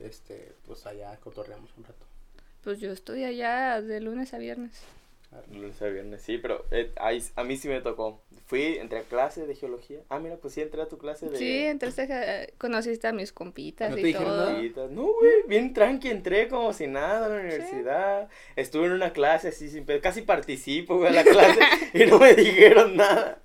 [0.01, 2.05] Este, pues allá cotorreamos un rato.
[2.65, 4.73] Pues yo estoy allá de lunes a viernes.
[5.53, 8.21] Lunes a viernes, sí, pero eh, ahí- a mí sí me tocó.
[8.47, 10.01] Fui, entré a clase de geología.
[10.11, 11.39] Ah, mira, pues sí entré a tu clase de...
[11.39, 14.51] Sí, entraste, a- conociste a mis compitas ¿No te y dijeron todo.
[14.53, 14.89] nada?
[14.91, 18.29] No, güey, bien tranqui, entré como si nada a la universidad.
[18.57, 21.61] Estuve en una clase así, sin casi participo, güey, a la clase
[21.95, 23.39] y no me dijeron nada.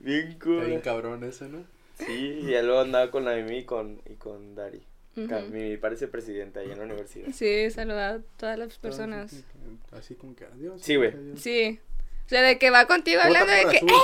[0.00, 0.66] Bien Está cool.
[0.66, 1.64] bien cabrón eso, ¿no?
[1.98, 2.12] Sí,
[2.44, 4.80] y luego andaba con la Mimi y con, y con Dari.
[5.28, 7.28] Ca- Mimi parece presidenta ahí en la universidad.
[7.32, 9.32] Sí, saludar a todas las personas.
[9.32, 10.80] Así como que- Así como que adiós.
[10.82, 11.12] Sí, güey.
[11.36, 11.80] Sí.
[12.26, 13.90] O sea, de que va contigo hablando de que, azul.
[13.90, 13.94] ¡eh,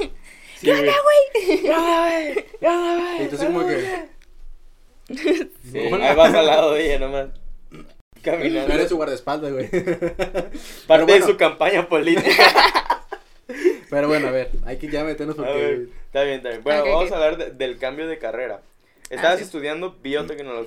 [0.00, 0.12] güey!
[0.58, 0.84] Sí, güey.
[0.86, 2.44] ¡Ya, güey!
[2.60, 3.24] ¡Ya, güey!
[3.24, 4.08] Y tú como que.
[5.72, 7.28] Sí, ahí vas al lado de ella nomás.
[7.70, 7.84] No
[8.22, 8.72] Caminando.
[8.74, 9.68] eres su guardaespaldas, güey.
[10.86, 11.06] Parte bueno.
[11.06, 12.30] de su campaña política.
[13.90, 15.52] Pero bueno, a ver, hay que ya meternos porque.
[15.52, 16.62] ver, está bien, está bien.
[16.62, 18.62] Bueno, vamos a hablar de- del cambio de carrera.
[19.10, 19.42] Estabas sí.
[19.42, 19.98] estudiando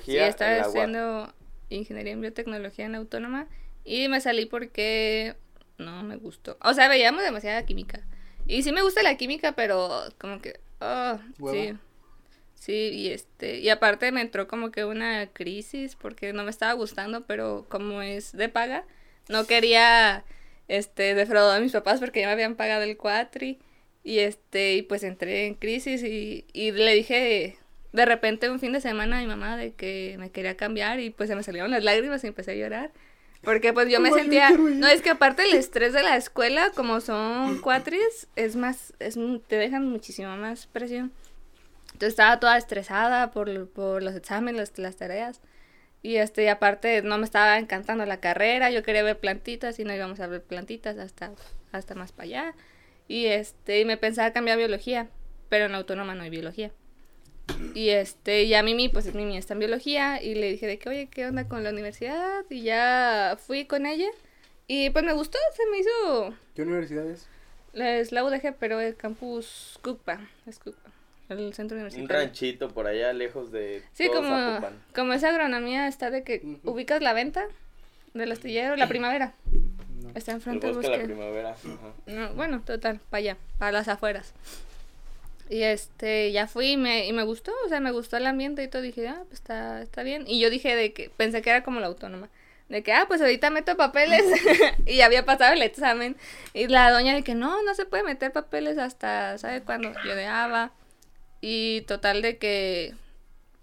[0.08, 0.94] Sí, biotecnología estaba en la UAP.
[0.94, 1.34] estudiando
[1.70, 3.48] ingeniería en biotecnología en la autónoma
[3.84, 5.36] y me salí porque
[5.78, 6.58] no me gustó.
[6.62, 8.08] O sea, veíamos demasiada química.
[8.48, 11.74] Y sí me gusta la química, pero como que, oh, sí.
[12.56, 16.74] Sí, y este, y aparte me entró como que una crisis porque no me estaba
[16.74, 18.86] gustando, pero como es de paga,
[19.30, 20.26] no quería
[20.70, 23.60] este defraudar a mis papás porque ya me habían pagado el cuatri
[24.04, 27.58] y este y pues entré en crisis y, y le dije
[27.94, 31.30] de repente un fin de semana mi mamá de que me quería cambiar y pues
[31.30, 32.92] se me salieron las lágrimas y empecé a llorar.
[33.44, 37.02] Porque pues yo me sentía, no es que aparte el estrés de la escuela, como
[37.02, 41.12] son cuatris, es más, es, te dejan muchísima más presión.
[41.88, 45.42] Entonces estaba toda estresada por, por los exámenes, las, las tareas.
[46.02, 49.84] Y este, y aparte no me estaba encantando la carrera, yo quería ver plantitas y
[49.84, 51.34] no íbamos a ver plantitas hasta,
[51.72, 52.56] hasta más para allá.
[53.08, 55.10] Y este, y me pensaba cambiar biología,
[55.50, 56.72] pero en la autónoma no hay biología.
[57.74, 61.08] Y este, ya Mimi, pues Mimi está en biología y le dije de que, oye,
[61.08, 62.44] ¿qué onda con la universidad?
[62.50, 64.08] Y ya fui con ella
[64.68, 67.28] y pues me gustó, se me hizo, ¿Qué universidad es?
[67.74, 70.92] es la UDG, pero el campus Cucpa, es Cucpa,
[71.30, 72.26] el centro Un universitario.
[72.26, 74.84] ranchito por allá lejos de Sí, todo como, Zapopan.
[74.96, 77.46] como esa agronomía está de que ubicas la venta
[78.14, 79.34] del astillero, la primavera,
[80.02, 80.12] No.
[80.14, 81.14] está El enfrente del bosque de la bosque.
[81.16, 81.56] primavera.
[82.06, 84.34] No, bueno, total, para allá, para las afueras.
[85.50, 88.64] Y este, ya fui y me, y me gustó, o sea, me gustó el ambiente
[88.64, 88.82] y todo.
[88.82, 90.26] Dije, ah, pues está, está bien.
[90.28, 92.30] Y yo dije de que, pensé que era como la autónoma.
[92.70, 94.24] De que, ah, pues ahorita meto papeles.
[94.86, 96.16] y había pasado el examen.
[96.54, 99.94] Y la doña de que, no, no se puede meter papeles hasta, ¿sabe cuándo?
[100.06, 100.72] Yo de, ah, va.
[101.42, 102.96] Y total de que,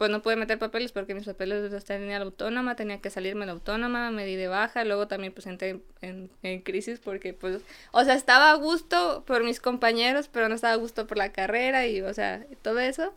[0.01, 3.45] pues no pude meter papeles porque mis papeles los tenía la autónoma, tenía que salirme
[3.45, 7.35] la autónoma, me di de baja, luego también pues entré en, en- en crisis porque
[7.35, 7.61] pues,
[7.93, 11.33] o sea, estaba a gusto por mis compañeros, pero no estaba a gusto por la
[11.33, 13.13] carrera y, o sea, todo eso.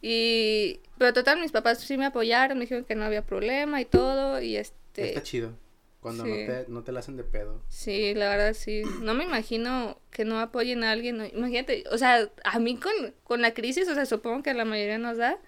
[0.00, 3.84] Y, pero total, mis papás sí me apoyaron, me dijeron que no había problema y
[3.84, 5.08] todo, y este...
[5.08, 5.52] Está chido.
[6.00, 6.30] Cuando Sí.
[6.30, 7.62] no, te, no te la hacen de pedo.
[7.68, 8.82] Sí, la verdad sí.
[9.02, 11.18] No me imagino que no apoyen a alguien.
[11.18, 11.26] ¿no?
[11.26, 12.92] Imagínate, o sea, a mí con,
[13.24, 15.38] con la crisis, o sea, supongo que a la mayoría nos da.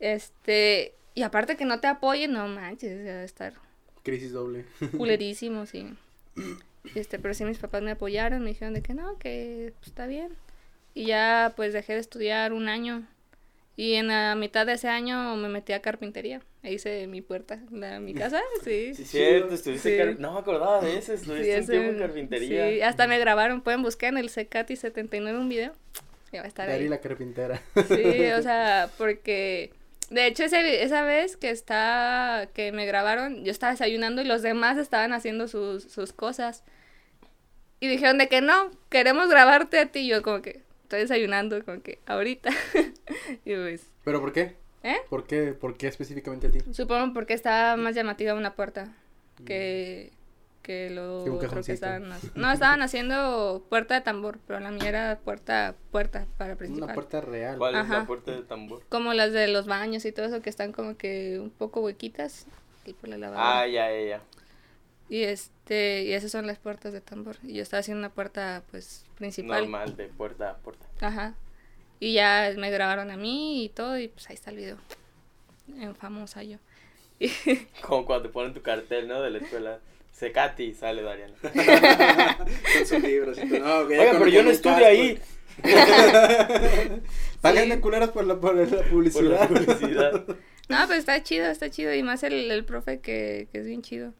[0.00, 3.54] Este, y aparte que no te apoyen, no manches, debe estar
[4.04, 4.64] Crisis doble.
[4.96, 5.88] culerísimo, sí.
[6.94, 10.06] Este, pero sí mis papás me apoyaron, me dijeron de que no, que pues, está
[10.06, 10.28] bien.
[10.94, 13.06] Y ya pues dejé de estudiar un año.
[13.76, 16.40] Y en la mitad de ese año me metí a carpintería.
[16.64, 18.94] E hice mi puerta de mi casa, sí.
[18.94, 19.90] Sí, cierto, estuviste.
[19.92, 19.96] Sí.
[19.98, 22.68] car- No me acordaba de eso, Sí, estuviste un ese- tiempo en carpintería.
[22.70, 23.60] Sí, hasta me grabaron.
[23.60, 25.72] Pueden buscar en el Secati 79 un video.
[26.32, 26.88] Ya va a estar Dari ahí.
[26.88, 27.62] la carpintera.
[27.86, 29.70] Sí, o sea, porque.
[30.10, 32.48] De hecho, ese, esa vez que está.
[32.54, 36.64] que me grabaron, yo estaba desayunando y los demás estaban haciendo sus, sus cosas.
[37.80, 40.00] Y dijeron de que no, queremos grabarte a ti.
[40.00, 40.62] Y yo, como que.
[40.84, 42.50] Estoy desayunando, como que ahorita.
[43.44, 43.90] y pues.
[44.04, 44.56] ¿Pero por qué?
[44.82, 44.96] ¿Eh?
[45.10, 46.60] ¿Por qué, ¿Por qué específicamente a ti?
[46.72, 48.94] Supongo porque estaba más llamativa una puerta
[49.44, 50.12] que,
[50.68, 55.18] que lo otro que estaban No, estaban haciendo puerta de tambor, pero la mía era
[55.24, 56.84] puerta, puerta para principal.
[56.84, 57.56] Una puerta real.
[57.56, 58.82] ¿Cuál es la puerta de tambor?
[58.90, 62.46] Como las de los baños y todo eso que están como que un poco huequitas
[62.84, 63.60] y por la lavadora.
[63.60, 64.22] Ah, ya, ya, ya.
[65.08, 67.36] Y este, y esas son las puertas de tambor.
[67.42, 69.62] Y yo estaba haciendo una puerta pues principal.
[69.62, 70.84] Normal, de puerta a puerta.
[71.00, 71.32] Ajá.
[71.98, 74.76] Y ya me grabaron a mí y todo, y pues ahí está el video.
[75.78, 76.58] En famosa yo.
[77.80, 79.22] Como cuando te ponen tu cartel, ¿no?
[79.22, 79.80] De la escuela.
[80.18, 81.34] Secati, sale Dariana.
[82.76, 83.60] Con sus libros y todo.
[83.60, 85.18] No, Oiga, pero yo no estudio ahí.
[87.40, 87.80] Páganme Sí.
[87.80, 88.74] culeros por la, por la Por
[89.24, 90.24] la publicidad.
[90.68, 91.94] No, pues está chido, está chido.
[91.94, 94.12] Y más el, el profe que, que es bien chido.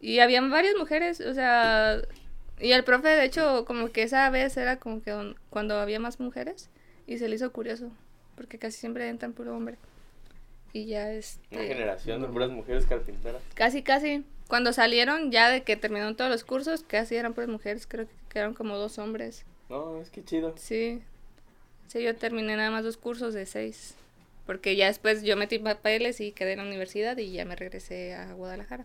[0.00, 1.96] Y habían varias mujeres, o sea.
[2.60, 5.98] Y el profe, de hecho, como que esa vez era como que don- cuando había
[5.98, 6.70] más mujeres.
[7.08, 7.90] Y se le hizo curioso.
[8.36, 9.74] Porque casi siempre entran puro hombre.
[10.72, 11.66] Y ya Una este.
[11.66, 13.42] generación de puras mujeres carpinteras.
[13.54, 14.24] Casi, casi.
[14.48, 17.86] Cuando salieron, ya de que terminaron todos los cursos, casi eran puras mujeres.
[17.86, 19.44] Creo que quedaron como dos hombres.
[19.70, 20.54] No, es que chido.
[20.58, 21.00] Sí.
[21.88, 23.94] Sí, yo terminé nada más dos cursos de seis.
[24.46, 28.14] Porque ya después yo metí papeles y quedé en la universidad y ya me regresé
[28.14, 28.84] a Guadalajara.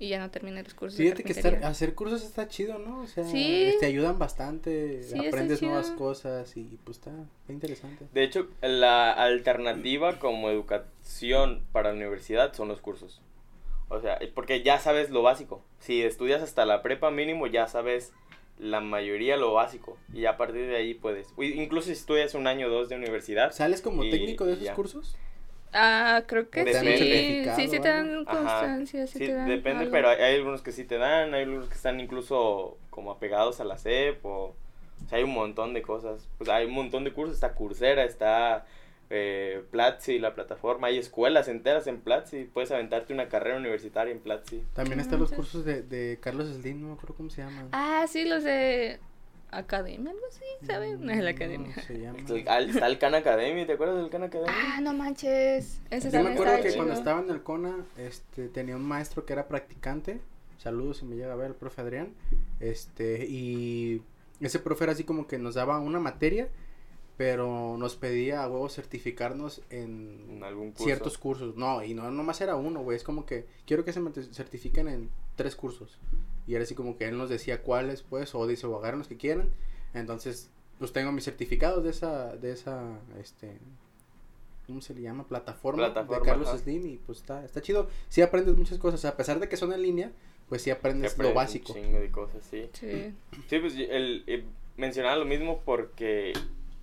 [0.00, 0.96] Y ya no terminé los cursos.
[0.96, 3.00] de Fíjate que estar, hacer cursos está chido, ¿no?
[3.00, 3.74] O sea, Sí.
[3.80, 5.98] te ayudan bastante, Sí, está aprendes nuevas chido.
[5.98, 8.06] cosas y pues está, está interesante.
[8.14, 13.20] De hecho, la alternativa como educación para la universidad son los cursos.
[13.88, 15.62] O sea, porque ya sabes lo básico.
[15.78, 18.12] Si estudias hasta la prepa mínimo, ya sabes
[18.58, 19.96] la mayoría lo básico.
[20.12, 21.32] Y a partir de ahí puedes.
[21.38, 23.52] Incluso si estudias un año o dos de universidad.
[23.52, 24.74] ¿Sales como Y- técnico de esos ya.
[24.74, 25.16] cursos?
[25.72, 27.44] Ah, creo que ¿Te dan un sí.
[27.56, 29.92] Sí, sí te dan constancia, sí, Sí, te dan depende, algo.
[29.92, 33.60] pero hay, hay algunos que sí te dan, hay algunos que están incluso como apegados
[33.60, 34.30] a la CEP o,
[35.04, 36.26] o sea, hay un montón de cosas.
[36.38, 38.64] Pues hay un montón de cursos, está Coursera, está
[39.10, 44.20] eh, Platzi, la plataforma, hay escuelas enteras en Platzi, puedes aventarte una carrera universitaria en
[44.20, 44.62] Platzi.
[44.74, 47.68] También Ah, están los cursos de, de Carlos Slim, no me acuerdo cómo se llama.
[47.72, 48.98] Ah, sí, los de
[49.50, 50.98] academia, algo así, ¿sabes?
[50.98, 51.72] No es la Mm, academia.
[51.74, 52.18] no, se llama.
[52.18, 54.50] Está el, al- está el Khan Academy, ¿te acuerdas del Khan Academy?
[54.54, 55.80] Ah, no manches.
[55.90, 56.76] Ese Yo me acuerdo que chido.
[56.76, 60.20] cuando estaba en el CONA, este, tenía un maestro que era practicante.
[60.58, 62.12] Saludos si me llega a ver el profe Adrián.
[62.60, 64.02] Este, y
[64.40, 66.48] ese profe era así como que nos daba una materia,
[67.18, 70.84] pero nos pedía a huevo certificarnos en En algún curso.
[70.84, 71.56] ciertos cursos.
[71.56, 72.96] No, y no nomás era uno, güey.
[72.96, 75.98] Es como que quiero que se me certifiquen en tres cursos.
[76.46, 79.08] Y era así como que él nos decía cuáles, pues, o dice, o agarren los
[79.08, 79.50] que quieran.
[79.94, 83.58] Entonces, pues tengo mis certificados de esa, de esa, este,
[84.68, 85.26] ¿cómo se le llama?
[85.26, 86.58] Plataforma, Plataforma, de Carlos ajá.
[86.58, 86.86] Slim.
[86.86, 87.88] Y pues está, está chido.
[88.08, 89.04] Sí aprendes muchas cosas.
[89.04, 90.12] A pesar de que son en línea,
[90.48, 91.74] pues sí aprendes, aprendes lo un básico.
[91.74, 92.70] chingo de cosas, sí.
[92.74, 93.12] Sí.
[93.48, 94.44] Sí, pues el,
[94.76, 96.32] mencionaba lo mismo porque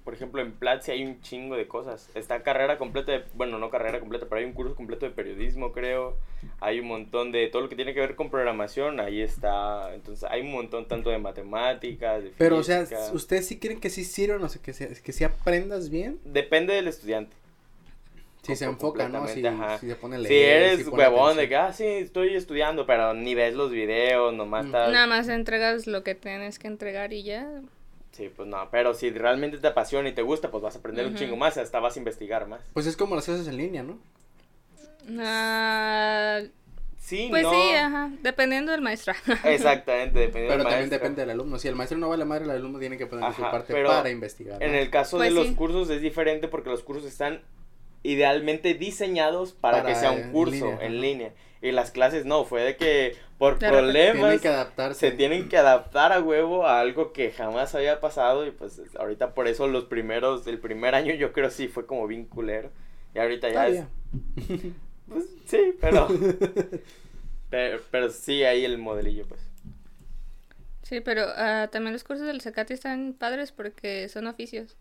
[0.06, 2.10] por ejemplo, en Platzi hay un chingo de cosas.
[2.16, 5.74] Está carrera completa de, bueno, no carrera completa, pero hay un curso completo de periodismo,
[5.74, 6.16] creo.
[6.62, 9.94] Hay un montón de todo lo que tiene que ver con programación, ahí está.
[9.96, 12.86] Entonces, hay un montón tanto de matemáticas, de Pero, o sea.
[13.14, 14.42] ¿ustedes sí creen que sí sirven?
[14.44, 16.20] O sea, que, se- que sí aprendas bien.
[16.24, 17.36] Depende del estudiante.
[18.44, 19.28] Si se enfoca, ¿no?
[19.28, 19.42] Si,
[19.80, 20.28] si se pone a leer.
[20.32, 23.72] Si eres si pone huevón de que, ah, sí, estoy estudiando, pero ni ves los
[23.72, 24.68] videos, nomás Mm.
[24.68, 24.92] estás...
[24.92, 27.50] Nada más entregas lo que tienes que entregar y ya.
[28.16, 31.06] Sí, pues no, pero si realmente te apasiona y te gusta, pues vas a aprender
[31.06, 32.62] un chingo más, hasta vas a investigar más.
[32.74, 34.00] Pues es como las clases en línea, ¿no?
[35.20, 36.40] Ah,
[36.98, 37.52] Sí, pues no.
[37.52, 39.14] sí, ajá, dependiendo del maestro.
[39.44, 40.98] Exactamente, depende Pero del también maestro.
[40.98, 41.60] depende del alumno.
[41.60, 44.10] Si el maestro no vale madre, el alumno tiene que poner su parte pero para
[44.10, 44.60] investigar.
[44.60, 44.66] ¿no?
[44.66, 45.56] En el caso Pues de los sí.
[45.56, 47.42] cursos es diferente porque los cursos están
[48.02, 51.34] idealmente diseñados para, Para que sea un curso línea, en línea.
[51.62, 55.00] Y las clases no, fue de que por repente problemas Tienen que adaptarse.
[55.00, 59.34] se tienen que adaptar a huevo a algo que jamás había pasado y pues ahorita
[59.34, 62.72] por eso los primeros, el primer año yo creo sí fue como bien culero.
[63.14, 63.84] Y ahorita ya es,
[65.10, 66.08] pues sí, pero,
[67.50, 69.42] pero, pero sí hay el modelillo pues.
[70.84, 74.78] Sí, pero ah, también los cursos del Zacate están padres porque son oficios.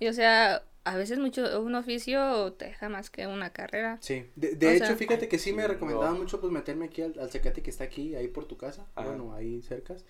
[0.00, 3.98] Y o sea, a veces mucho un oficio te deja más que una carrera.
[4.00, 7.18] Sí, de, de hecho, sea- fíjate que sí me recomendaban mucho pues meterme aquí al,
[7.18, 9.08] al Zacate que está aquí, ahí por tu casa, Ajá.
[9.08, 10.04] bueno, ahí cercas.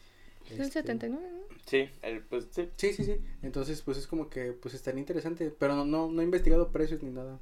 [0.50, 1.58] Es el Este, 79, ¿no?
[1.66, 2.68] Sí, el, pues sí.
[2.76, 3.20] Sí, sí, sí.
[3.42, 7.02] Entonces, pues es como que pues estaría interesante, pero no, no, no he investigado precios
[7.02, 7.38] ni nada.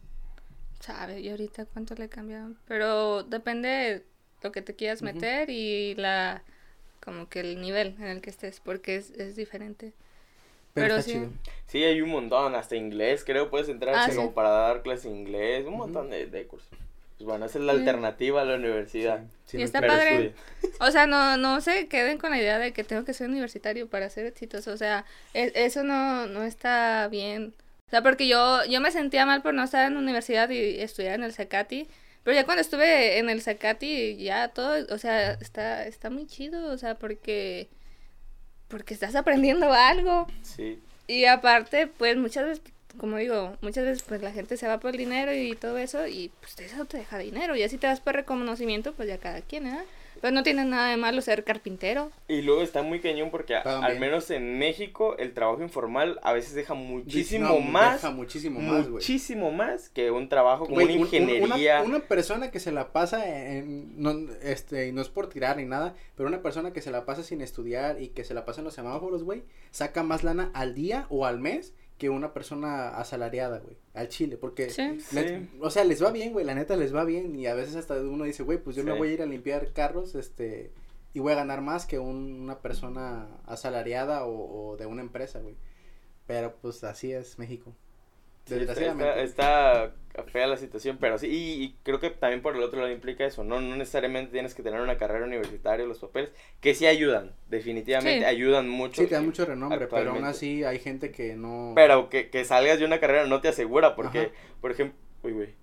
[0.80, 2.58] Sabe, y ahorita cuánto le cambiaron.
[2.66, 4.04] Pero depende
[4.42, 6.42] lo que te quieras meter y la
[7.00, 9.94] como que el nivel en el que estés, porque es, es diferente.
[10.76, 11.12] Pero, Pero está sí.
[11.18, 11.30] chido.
[11.66, 14.16] Sí, hay un montón, hasta inglés, creo, puedes entrar Ah, así sí.
[14.18, 16.68] como para dar clases de inglés, un montón de, de cursos.
[17.18, 17.78] Pues bueno, esa es la Sí.
[17.80, 19.20] alternativa a la universidad.
[19.46, 20.26] Sí, sí, Y no- está Pero padre.
[20.60, 20.76] estudia.
[20.86, 23.88] O sea, no, no se queden con la idea de que tengo que ser universitario
[23.88, 24.70] para ser exitoso.
[24.72, 27.54] O sea, e- eso no, no está bien.
[27.86, 30.80] O sea, porque yo, yo me sentía mal por no estar en la universidad y
[30.80, 31.88] estudiar en el Zacati.
[32.22, 36.70] Pero ya cuando estuve en el Zacati, ya todo, o sea, está, está muy chido.
[36.70, 37.68] O sea, porque,
[38.68, 40.26] porque estás aprendiendo algo.
[40.42, 40.78] Sí.
[41.06, 42.62] Y aparte, pues muchas veces,
[42.98, 46.06] como digo, muchas veces pues la gente se va por el dinero y todo eso
[46.06, 47.56] y pues eso te deja dinero.
[47.56, 49.84] Y así te das por reconocimiento, pues ya cada quien, ¿eh?
[50.26, 52.10] Pero no tiene nada de malo ser carpintero.
[52.26, 56.32] Y luego está muy cañón porque a- al menos en México el trabajo informal a
[56.32, 58.94] veces deja muchísimo No, más, deja muchísimo más, güey.
[58.94, 61.82] muchísimo más que un trabajo como Güey, una un- un- ingeniería.
[61.82, 65.58] Una, una persona que se la pasa en, no, este, y no es por tirar
[65.58, 68.44] ni nada, pero una persona que se la pasa sin estudiar y que se la
[68.44, 72.34] pasa en los semáforos, güey, saca más lana al día o al mes que una
[72.34, 74.82] persona asalariada, güey, al chile, porque, Sí.
[74.82, 75.50] les- Sí.
[75.60, 77.94] o sea, les va bien, güey, la neta les va bien y a veces hasta
[77.94, 80.72] uno dice, güey, pues yo me voy a ir a limpiar carros, este,
[81.14, 85.40] y voy a ganar más que un- una persona asalariada o, o de una empresa,
[85.40, 85.56] güey,
[86.26, 87.72] pero pues así es México.
[88.46, 89.22] Sí, está, Desgraciadamente.
[89.24, 92.80] está- está fea la situación, pero sí, y, y creo que también por el otro
[92.80, 93.60] lado implica eso, ¿no?
[93.60, 96.30] No necesariamente tienes que tener una carrera universitaria o los papeles,
[96.60, 98.24] que sí ayudan, definitivamente Sí.
[98.24, 99.02] ayudan mucho.
[99.02, 101.72] Sí, te da mucho renombre, pero aún así hay gente que no...
[101.74, 104.30] Pero que, que salgas de una carrera no te asegura, porque, Ajá.
[104.62, 105.54] por ejemplo, uy, güey,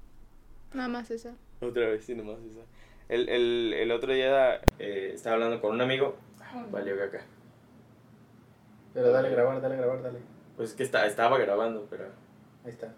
[0.73, 1.31] Nada más eso.
[1.61, 2.61] otra vez, sí, nomás esa.
[3.09, 6.17] El, el, el otro día eh, estaba hablando con un amigo,
[6.69, 7.23] valió caca.
[8.93, 10.19] Pero dale grabar, dale grabar, dale.
[10.57, 12.05] Pues es que está, estaba grabando, pero,
[12.63, 12.93] Ahí está.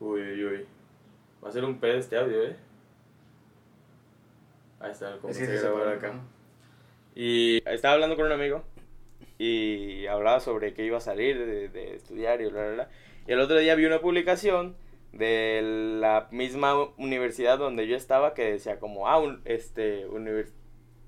[0.00, 0.66] uy, uy, uy.
[1.44, 2.56] Va a ser un pedo este audio, ¿eh?
[4.80, 6.20] Ahí está, como Es que separó, acá.
[7.14, 8.64] Y estaba hablando con un amigo
[9.38, 12.88] y hablaba sobre que iba a salir de, de estudiar y bla, bla, bla.
[13.26, 14.76] Y el otro día vi una publicación
[15.12, 15.60] de
[16.00, 20.52] la misma universidad donde yo estaba que decía como, ah, un, este, univers-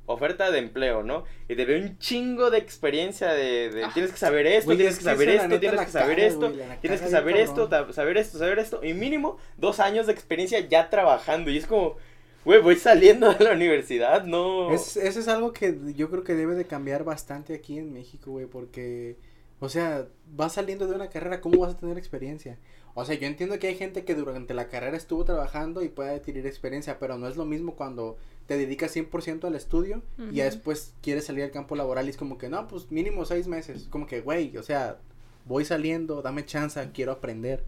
[0.06, 1.24] oferta de empleo, ¿no?
[1.48, 3.90] Y te ve un chingo de experiencia de, de Ah.
[3.92, 6.80] tienes que saber esto, Güey, tienes es que saber esto, tienes que saber esto, güey,
[6.80, 10.88] tienes que saber esto, saber esto, saber esto, y mínimo dos años de experiencia ya
[10.90, 11.50] trabajando.
[11.50, 11.96] Y es como,
[12.44, 14.72] güey, voy saliendo de la universidad, no.
[14.72, 18.30] Es, eso es algo que yo creo que debe de cambiar bastante aquí en México,
[18.30, 19.16] güey, porque,
[19.60, 22.58] o sea, vas saliendo de una carrera, ¿cómo vas a tener experiencia?
[22.94, 26.14] O sea, yo entiendo que hay gente que durante la carrera estuvo trabajando y puede
[26.14, 30.44] adquirir experiencia, pero no es lo mismo cuando te dedicas 100% al estudio y ya
[30.44, 33.88] después quieres salir al campo laboral y es como que, no, pues mínimo seis meses.
[33.90, 34.98] Como que, güey, o sea,
[35.44, 37.64] voy saliendo, dame chance, quiero aprender.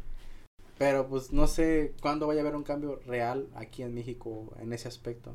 [0.79, 4.73] Pero pues no sé cuándo vaya a haber un cambio real aquí en México en
[4.73, 5.35] ese aspecto.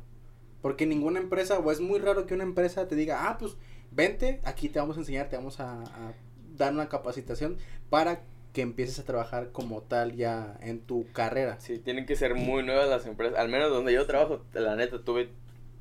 [0.62, 3.56] Porque ninguna empresa, o es muy raro que una empresa te diga, ah, pues
[3.90, 6.14] vente, aquí te vamos a enseñar, te vamos a, a
[6.56, 7.58] dar una capacitación
[7.90, 8.22] para
[8.54, 11.60] que empieces a trabajar como tal ya en tu carrera.
[11.60, 13.38] Sí, tienen que ser muy nuevas las empresas.
[13.38, 15.28] Al menos donde yo trabajo, la neta, tuve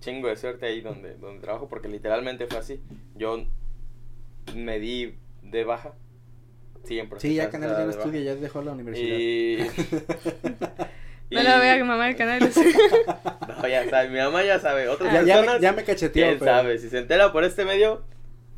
[0.02, 2.82] chingo de suerte ahí donde, donde trabajo, porque literalmente fue así.
[3.16, 3.46] Yo
[4.56, 5.94] me di de baja
[6.84, 9.18] Sí, en Sí, ya está ya no estudia, ya dejó la universidad.
[9.18, 9.58] Y...
[11.32, 12.40] No lo vea que mamá del canal.
[13.48, 14.88] No, ya sabe, mi mamá ya sabe.
[14.90, 16.52] Otras Ya, me, ya me cacheteó, quién pero...
[16.52, 16.78] sabe.
[16.78, 18.04] Si se entera por este medio,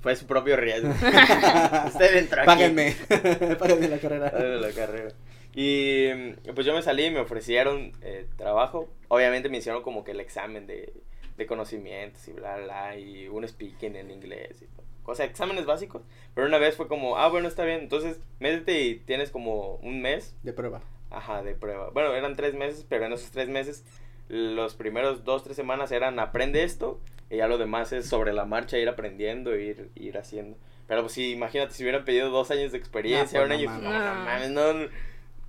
[0.06, 0.90] fue su propio riesgo.
[1.88, 2.46] Usted entró aquí.
[2.46, 2.96] Páguenme,
[3.58, 4.30] páguenme la carrera.
[4.30, 5.10] Páguenme la carrera.
[5.56, 8.88] Y mm, pues yo me salí y me ofrecieron eh, trabajo.
[9.08, 10.94] Obviamente me hicieron como que el examen de,
[11.38, 14.86] de conocimientos y bla, bla, y un speaking en inglés y todo.
[15.06, 16.04] O sea, exámenes básicos.
[16.36, 17.80] Pero una vez fue como, ah, bueno, está bien.
[17.80, 20.84] Entonces, métete y tienes como un mes De prueba.
[21.10, 21.90] Ajá, de prueba.
[21.90, 23.84] Bueno, eran tres meses, pero en esos tres meses,
[24.28, 28.46] los primeros dos, tres semanas eran aprende esto, y ya lo demás es sobre la
[28.46, 30.58] marcha, ir aprendiendo, ir, ir haciendo.
[30.88, 33.72] Pero pues sí, imagínate si hubieran pedido dos años de experiencia, Ah, un pues, año,
[33.72, 34.52] no no, no, mames.
[34.52, 34.90] mames, no,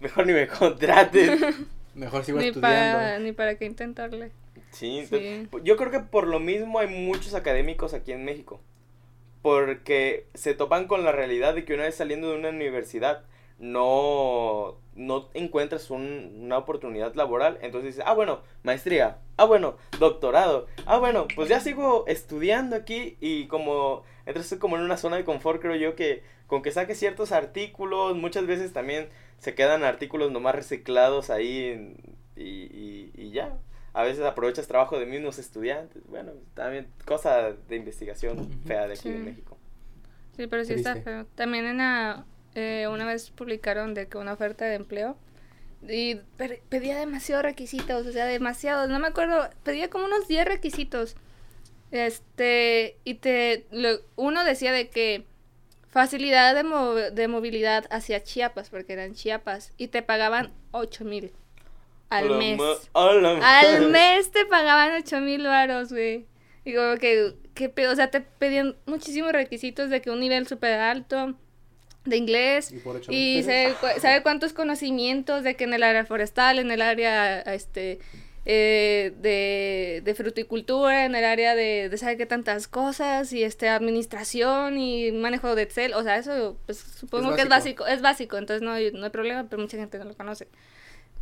[0.00, 1.40] mejor ni me contrates.
[1.94, 2.98] Mejor sigo Ni estudiando.
[2.98, 4.30] para, ni para qué intentarle.
[4.70, 5.58] Sí, entonces, Sí.
[5.64, 8.60] yo creo que por lo mismo hay muchos académicos aquí en México.
[9.40, 13.22] Porque se topan con la realidad de que una vez saliendo de una universidad
[13.58, 17.58] no, no encuentras un- una oportunidad laboral.
[17.62, 19.18] Entonces dices, ah, bueno, maestría.
[19.36, 20.66] Ah, bueno, doctorado.
[20.86, 25.24] Ah, bueno, pues ya sigo estudiando aquí y como entras como en una zona de
[25.24, 30.32] confort, creo yo, que con que saques ciertos artículos, muchas veces también se quedan artículos
[30.32, 31.96] nomás reciclados ahí en-
[32.36, 33.56] y, y, y ya.
[33.92, 36.02] A veces aprovechas trabajo de mismos estudiantes.
[36.06, 39.10] Bueno, también cosa de investigación fea de aquí Sí.
[39.10, 39.56] de México.
[40.36, 41.24] Sí, pero sí está feo.
[41.34, 45.16] También en la, eh, una vez publicaron de que una oferta de empleo
[45.88, 50.44] y pe- pedía demasiados requisitos, o sea, demasiados, no me acuerdo, pedía como unos 10
[50.46, 51.14] requisitos.
[51.92, 55.24] Este, y te, lo- uno decía de que
[55.88, 61.32] facilidad de, mo- de movilidad hacia Chiapas, porque eran Chiapas, y te pagaban 8 mil
[62.10, 62.58] al mes.
[63.42, 66.26] Al mes te pagaban 8 mil varos, güey.
[66.64, 67.92] Y como que, ¿qué pedo?
[67.92, 71.34] O sea, te pedían muchísimos requisitos de que un nivel súper alto
[72.06, 72.72] de inglés.
[73.08, 77.40] Y Y sabe, sabe cuántos conocimientos de que en el área forestal, en el área
[77.40, 77.98] este
[78.48, 83.68] eh, de, de fruticultura, en el área de, de saber qué tantas cosas, y este
[83.68, 87.86] administración y manejo de Excel, o sea, eso pues supongo que es básico.
[87.88, 90.46] es básico, entonces no hay, no hay problema, pero mucha gente no lo conoce.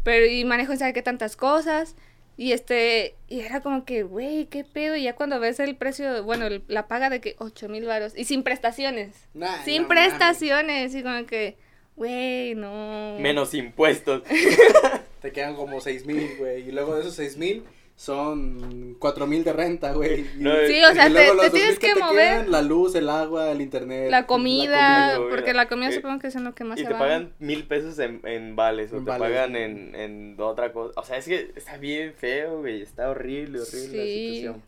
[0.03, 1.97] Pero y manejo en saber qué tantas cosas,
[2.37, 6.23] y este, y era como que, güey, qué pedo, y ya cuando ves el precio,
[6.25, 9.14] bueno, el- la paga de que 8 mil varos, y sin prestaciones.
[9.35, 11.57] Nah, Sin no prestaciones, y como que,
[11.97, 13.16] güey, no.
[13.20, 14.23] Menos impuestos.
[15.23, 16.68] Te quedan como seis mil, güey.
[16.68, 17.64] Y luego de esos seis mil
[17.97, 20.21] son cuatro mil de renta, güey.
[20.23, 22.51] Y- No, Sí, o sea, te, luego los te tienes mil que te mover quedan,
[22.51, 24.11] la luz, el agua, el internet.
[24.11, 25.31] la comida, comida.
[25.31, 26.99] porque la comida Eh, supongo que es en lo que más Y se te va.
[26.99, 29.29] pagan mil pesos en, en vales o En te vales.
[29.29, 30.99] pagan en, en otra cosa.
[31.01, 32.83] O sea, es que está bien feo, güey.
[32.83, 33.97] Está horrible, horrible Sí.
[33.97, 34.63] la situación.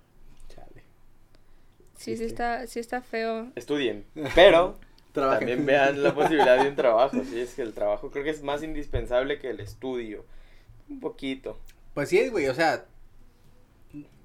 [0.55, 0.83] Chale.
[1.97, 3.49] Sí, sí está, sí está feo.
[3.57, 4.05] Estudien.
[4.37, 4.79] Pero
[5.13, 7.17] también vean la posibilidad de un trabajo.
[7.29, 10.25] Sí, es que el trabajo creo que es más indispensable que el estudio.
[10.89, 11.59] Un poquito.
[11.95, 12.85] Pues sí, güey, o sea,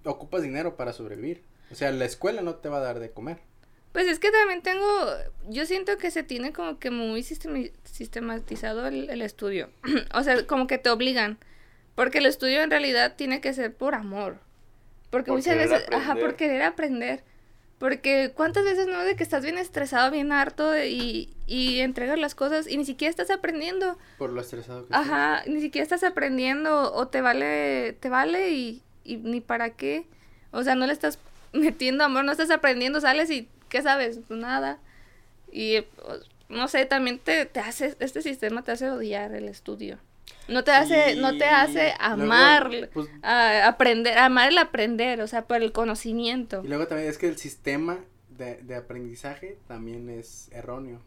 [0.05, 1.43] ocupas dinero para sobrevivir.
[1.71, 3.39] O sea, la escuela no te va a dar de comer.
[3.91, 4.85] Pues es que también tengo,
[5.49, 9.69] yo siento que se tiene como que muy sistematizado el, el estudio.
[10.13, 11.37] o sea, como que te obligan.
[11.95, 14.37] Porque el estudio en realidad tiene que ser por amor.
[15.09, 17.23] Porque Por muchas veces, ajá, por querer aprender.
[17.79, 22.17] Porque cuántas veces no de que estás bien estresado, bien harto de- y, y entregas
[22.17, 23.97] las cosas y ni siquiera estás aprendiendo.
[24.17, 25.01] Por lo estresado que estás.
[25.01, 30.05] Ajá, ni siquiera estás aprendiendo o te vale, te vale y, y ni para qué.
[30.51, 31.19] O sea, no le estás
[31.53, 34.19] metiendo amor, no estás aprendiendo, sales y ¿qué sabes?
[34.27, 34.79] Pues nada.
[35.51, 35.83] Y
[36.49, 39.97] no sé, también te, te hace, este sistema te hace odiar el estudio.
[40.47, 45.27] No te hace, no te hace amar, Luego, pues, a- aprender, amar el aprender, o
[45.27, 46.61] sea, por el conocimiento.
[46.63, 50.99] Y luego también es que el sistema de, de aprendizaje también es erróneo.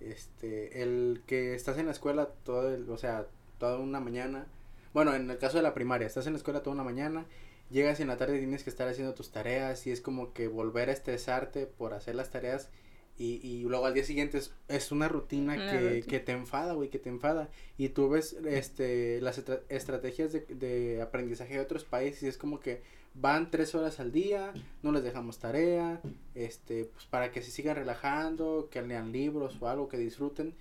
[0.00, 3.26] Este, el que estás en la escuela todo el, o sea,
[3.58, 4.46] toda una mañana.
[4.92, 7.24] Bueno, en el caso de la primaria, estás en la escuela toda una mañana,
[7.72, 10.46] llegas y en la tarde tienes que estar haciendo tus tareas y es como que
[10.48, 12.70] volver a estresarte por hacer las tareas
[13.18, 16.06] y, y luego al día siguiente es, es una rutina Una que, rutina.
[16.06, 17.50] que te enfada, güey, que te enfada.
[17.76, 22.38] Y tú ves este, las estra- estrategias de, de aprendizaje de otros países y es
[22.38, 22.80] como que
[23.14, 26.00] van tres horas al día, no les dejamos tarea,
[26.34, 30.54] este, pues para que se sigan relajando, que lean libros o algo, que disfruten.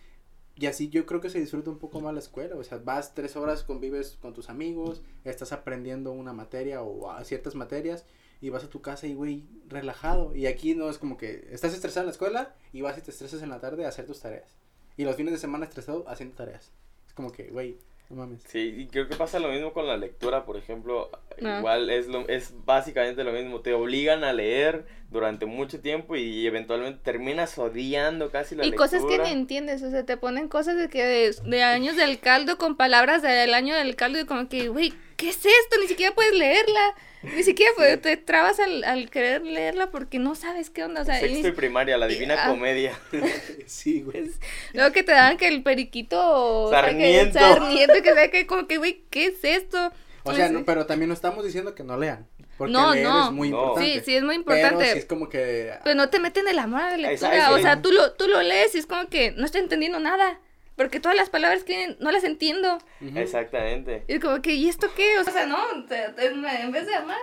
[0.62, 3.16] Y así yo creo que se disfruta un poco más la escuela, o sea, vas
[3.16, 8.05] tres horas, convives con tus amigos, estás aprendiendo una materia o a ciertas materias
[8.41, 10.36] y vas a tu casa y, güey, relajado.
[10.36, 13.09] Y aquí no es como que estás estresado en la escuela y vas y te
[13.09, 14.55] estresas en la tarde a hacer tus tareas.
[14.97, 16.72] Y los fines de semana estresado haciendo tareas.
[17.07, 17.78] Es como que, güey,
[18.09, 18.43] No mames.
[18.45, 21.09] Sí, y creo que pasa lo mismo con la lectura, por ejemplo,
[21.43, 21.59] Ah.
[21.59, 26.47] igual es lo es básicamente lo mismo, te obligan a leer durante mucho tiempo y
[26.47, 28.89] eventualmente terminas odiando casi la Y lectura.
[28.89, 32.20] cosas que ni entiendes, o sea, te ponen cosas de que de, de años del
[32.20, 35.76] caldo con palabras del año del caldo y como que, güey, ¿qué es esto?
[35.82, 36.95] Ni siquiera puedes leerla.
[37.24, 41.05] Ni siquiera pues, te trabas al, al querer leerla porque no sabes qué onda, o
[41.05, 42.47] sea, Sexto y primaria, la divina Ah.
[42.49, 42.97] comedia.
[43.68, 44.32] Sí, güey.
[44.74, 46.20] luego que te daban que el periquito
[46.66, 47.39] o sea, que Sarmiento.
[47.39, 49.91] sarmiento, que sea que como que, güey, ¿qué es esto?
[50.24, 50.53] O sea, Sí.
[50.53, 52.28] no, pero también no estamos diciendo que no lean.
[52.62, 53.26] Porque No, leer no.
[53.26, 53.57] es muy No.
[53.59, 53.93] importante.
[53.93, 54.93] Sí, sí, es muy Pero importante.
[54.93, 55.74] sí es como que.
[55.84, 57.51] Pero no te meten el amor a la lectura.
[57.51, 57.82] o sea, es.
[57.82, 60.39] tú lo, tú lo lees y es como que no estoy entendiendo nada.
[60.76, 62.78] Porque todas las palabras que no las entiendo.
[63.01, 63.18] Ujú.
[63.20, 64.03] Exactamente.
[64.07, 65.20] Y es como que, ¿y esto qué?
[65.20, 65.57] O sea, no,
[65.88, 67.20] te- te- en vez de amar.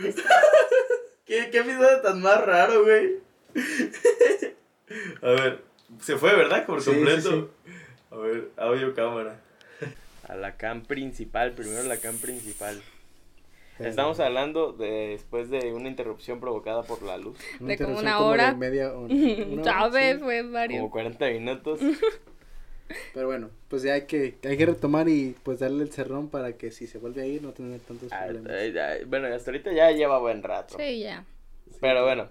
[1.24, 3.14] ¿Qué, qué episodio tan más raro, güey?
[5.22, 5.62] A ver,
[6.00, 6.66] se fue, ¿verdad?
[6.66, 7.50] Por Sí, completo.
[7.64, 7.70] sí,
[8.10, 9.40] A ver, audio cámara.
[10.28, 12.80] A la cam principal, primero la cam principal.
[13.88, 17.38] Estamos hablando de, después de una interrupción provocada por la luz.
[17.60, 18.54] Una de como una de hora.
[18.54, 19.14] media hora.
[19.14, 20.18] una sí.
[20.18, 20.80] Fue varios.
[20.80, 21.80] Como 40 minutos.
[23.14, 26.54] Pero bueno, pues ya hay que, hay que retomar y pues darle el cerrón para
[26.54, 28.52] que si se vuelve a ir no tener tantos Ay, problemas.
[28.52, 30.76] ay, ay, bueno, hasta ahorita ya lleva buen rato.
[30.76, 31.24] Sí, ya.
[31.80, 32.28] Pero bueno,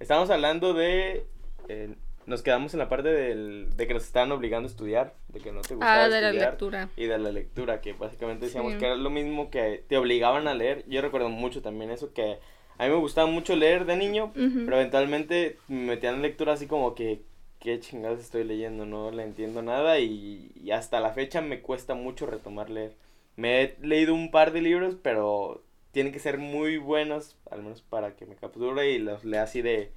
[0.00, 1.26] estamos hablando de...
[1.68, 1.94] eh,
[2.28, 5.50] nos quedamos en la parte del, de que nos estaban obligando a estudiar, de que
[5.50, 6.88] no te gustaba Ah, de la estudiar, lectura.
[6.96, 8.78] Y de la lectura, que básicamente decíamos Sí.
[8.78, 10.84] que era lo mismo que te obligaban a leer.
[10.88, 12.38] Yo recuerdo mucho también eso, que
[12.78, 16.66] a mí me gustaba mucho leer de niño, pero eventualmente me metían en lectura así
[16.66, 17.22] como que,
[17.58, 18.86] ¿qué chingados estoy leyendo?
[18.86, 22.94] No le entiendo nada y, y hasta la fecha me cuesta mucho retomar leer.
[23.36, 25.62] Me he leído un par de libros, pero
[25.92, 29.62] tienen que ser muy buenos, al menos para que me capture y los lea así
[29.62, 29.90] de,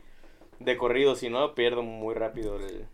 [0.66, 2.86] de corrido, si no pierdo muy rápido el,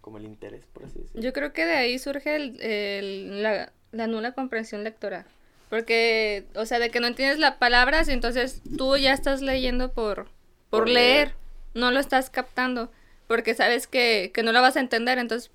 [0.00, 1.20] como el interés, por así decirlo.
[1.22, 5.26] Yo creo que de ahí surge el, el- la, la nula comprensión lectora.
[5.70, 10.24] Porque, o sea, de que no entiendes las palabras, entonces tú ya estás leyendo por,
[10.68, 11.28] por, Por leer.
[11.28, 11.34] leer.
[11.74, 12.90] No lo estás captando.
[13.26, 15.50] Porque sabes que, que no lo vas a entender, entonces,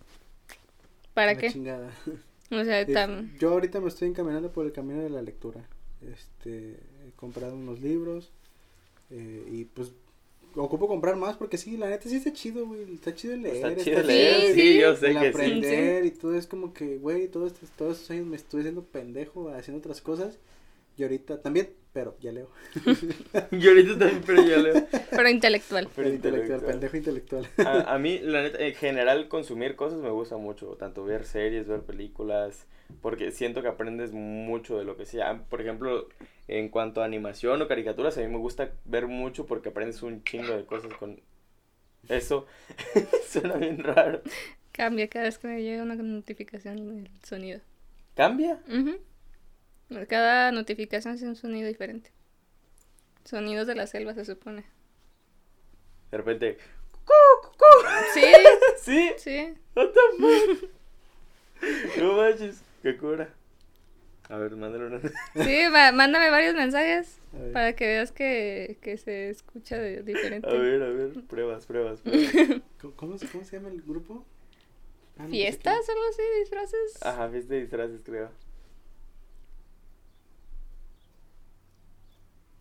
[1.13, 1.51] ¿para La qué?
[1.51, 1.91] chingada.
[2.49, 5.61] O sea, tam- Yo ahorita me estoy encaminando por el camino de la lectura.
[6.01, 8.31] Este, he comprado unos libros
[9.11, 9.91] eh, y pues
[10.63, 12.93] ocupo comprar más porque sí, la neta sí está chido, güey.
[12.93, 13.55] Está chido el leer.
[13.55, 14.77] Está está chido Sí, leer, sí, sí.
[14.77, 15.27] yo sé el que sí.
[15.27, 18.83] aprender y todo es como que, güey, todos estos, todos estos años me estuve haciendo
[18.85, 20.39] pendejo haciendo otras cosas
[20.97, 22.49] y ahorita también, pero ya leo.
[23.51, 24.83] Yo ahorita también, pero ya leo.
[25.13, 25.89] pero intelectual.
[25.95, 26.65] Pero intelectual, intelectual.
[26.65, 27.47] pendejo intelectual.
[27.63, 30.75] A, a mí, la neta, en general, consumir cosas me gusta mucho.
[30.79, 32.65] Tanto ver series, ver películas.
[33.01, 35.43] Porque siento que aprendes mucho de lo que sea.
[35.49, 36.07] Por ejemplo,
[36.47, 40.23] en cuanto a animación o caricaturas, a mí me gusta ver mucho porque aprendes un
[40.23, 41.19] chingo de cosas con
[42.09, 42.45] eso.
[43.27, 44.21] Suena bien raro.
[44.71, 47.61] Cambia cada vez que me llega una notificación del sonido.
[48.15, 48.59] ¿Cambia?
[48.67, 48.97] Ujú.
[50.07, 52.11] Cada notificación es un sonido diferente.
[53.23, 54.63] Sonidos de la selva, se supone.
[56.11, 56.57] De repente.
[58.13, 58.21] Sí,
[58.81, 59.11] ¿Sí?
[59.17, 59.53] sí.
[59.75, 60.69] What the fuck?
[61.97, 63.33] No manches, qué cura.
[64.29, 64.99] A ver, mándale una.
[65.35, 65.59] Sí,
[65.93, 67.19] mándame varios mensajes
[67.53, 70.49] para que veas que, que se escucha de- diferente.
[70.49, 72.33] A ver, a ver, pruebas, pruebas, pruebas.
[72.81, 74.25] ¿Cómo, cómo se, cómo se llama el grupo?
[75.17, 76.21] Ah, no, pues ¿Fiestas o algo así?
[76.41, 77.03] ¿Disfraces?
[77.05, 78.29] Ajá, viste disfraces, creo.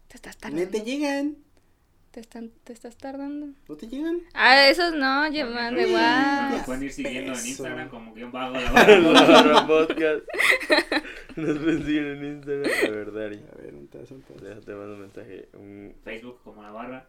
[0.08, 0.70] Te estás No tardando.
[0.70, 1.36] te llegan.
[2.16, 3.48] Te, están, te estás tardando.
[3.68, 4.22] ¿No te llegan?
[4.32, 6.64] Ah, esos no, llevan de Nos guau.
[6.64, 7.46] pueden ir siguiendo en.
[7.46, 9.66] Instagram como guion bajo la La barra.
[9.66, 10.24] podcast.
[11.36, 12.70] Nos pueden seguir en Instagram.
[12.86, 13.36] A ver, Dari.
[13.52, 14.42] A ver, un tazo, un tazo.
[14.42, 15.50] Déjate mando un mensaje.
[15.52, 17.06] Un- Facebook como la barra.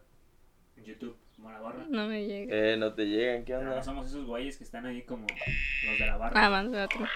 [0.76, 1.86] En YouTube como la barra.
[1.88, 2.54] No me llega.
[2.54, 3.82] Eh, no te llegan, ¿qué Pero no onda?
[3.82, 5.26] somos esos güeyes que están ahí como
[5.86, 6.44] los de la barra.
[6.44, 7.06] Ah, mándame otro.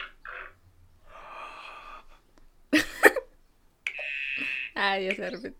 [4.74, 5.56] se repite.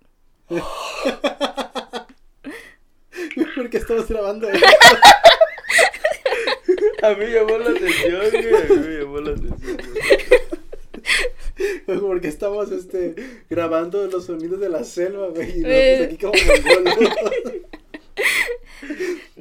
[3.57, 4.49] Porque estamos grabando.
[7.03, 8.55] A mí me llamó la atención, güey.
[8.55, 9.77] A mí me llamó la atención.
[11.87, 11.99] güey.
[12.01, 13.15] Porque estamos este,
[13.51, 15.61] grabando los sonidos de la selva, güey.
[15.61, 15.97] Y Eh.
[15.99, 16.35] nosotros aquí como
[16.85, 17.05] mongolos.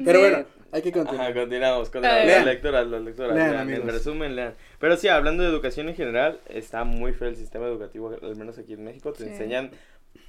[0.05, 1.33] Pero bueno, hay que Ajá, continuar.
[1.33, 1.89] continuamos.
[1.89, 2.25] Continuamos.
[2.25, 2.37] ver.
[2.37, 3.35] Las lectoras, las lectoras.
[3.35, 4.53] Lean, lean, en resumen, lean.
[4.79, 8.57] Pero sí, hablando de educación en general, está muy feo el sistema educativo, al menos
[8.57, 9.13] aquí en México.
[9.13, 9.29] Te Sí.
[9.29, 9.71] enseñan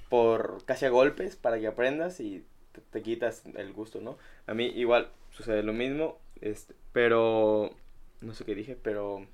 [0.08, 4.18] por casi a golpes para que aprendas y te, te quitas el gusto, ¿no?
[4.46, 7.74] A mí igual sucede lo mismo, este, pero
[8.22, 9.26] no sé qué dije, pero.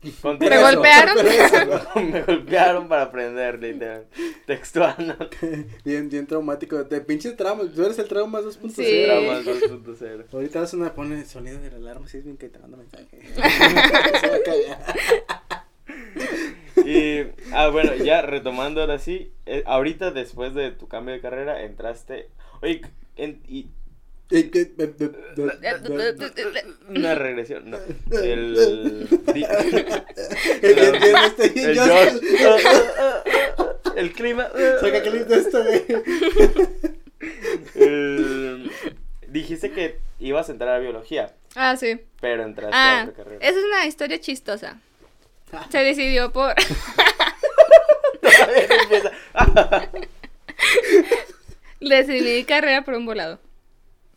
[0.00, 0.10] ¿Te
[0.58, 1.16] golpearon?
[2.10, 4.06] Me golpearon para aprender, literal.
[4.46, 5.16] Textual, ¿no?
[5.84, 6.84] bien, bien traumático.
[6.84, 7.72] De pinches traumas.
[7.74, 8.70] Tú eres el trauma 2.0.
[8.70, 9.02] Sí.
[9.04, 10.26] Traumas 2.0.
[10.32, 12.08] Ahorita vas una pone el sonido de la alarma.
[12.08, 13.06] Si es bien que te manda mensaje.
[13.34, 14.94] Se va a cagar.
[16.84, 17.22] Y,
[17.58, 22.28] ah, bueno, ya retomando ahora sí, eh, ahorita después de tu cambio de carrera entraste,
[22.62, 22.82] oye,
[23.16, 23.68] en- y
[26.88, 27.78] una regresión, no,
[28.22, 29.08] el,
[31.26, 32.62] este el yo- Josh,
[33.96, 34.48] el clima,
[34.80, 35.64] Saca que listo esto,
[39.28, 41.98] dijiste que ibas a entrar a biología, Ah, sí.
[42.20, 43.38] pero entraste a Ah, otra carrera.
[43.46, 44.78] esa es una historia chistosa.
[45.70, 46.54] Se decidió por...
[48.48, 49.12] Empieza,
[51.80, 53.38] Decidí carrera por un volado.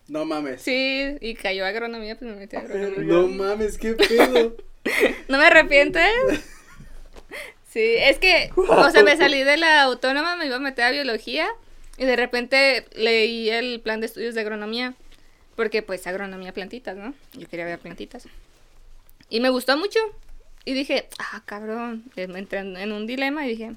[0.07, 0.61] No mames.
[0.61, 3.13] Sí, y cayó agronomía, pues me metí a agronomía.
[3.13, 4.57] No mames, qué pedo.
[5.29, 6.39] ¿No me arrepiento, eh?
[7.69, 10.91] Sí, es que, o sea, me salí de la autónoma, me iba a meter a
[10.91, 11.47] biología
[11.97, 14.95] y de repente leí el plan de estudios de agronomía,
[15.55, 17.13] porque pues agronomía plantitas, ¿no?
[17.31, 18.27] Yo quería ver plantitas.
[19.29, 19.99] Y me gustó mucho
[20.65, 23.71] y dije, ah, cabrón, me entré en en un dilema y dije,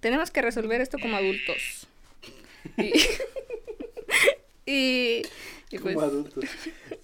[0.00, 1.86] tenemos que resolver esto como adultos.
[2.76, 2.92] Y,
[4.66, 5.22] y,
[5.70, 5.94] y pues...
[5.94, 6.44] Como adultos.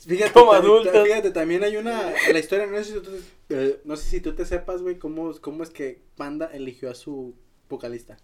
[0.07, 1.03] Fíjate, Como adultos.
[1.05, 2.13] Fíjate, también hay una.
[2.33, 3.11] La historia, no sé si tú,
[3.51, 6.95] eh, no sé si tú te sepas, güey, cómo, cómo es que Panda eligió a
[6.95, 7.35] su
[7.69, 8.19] vocalista.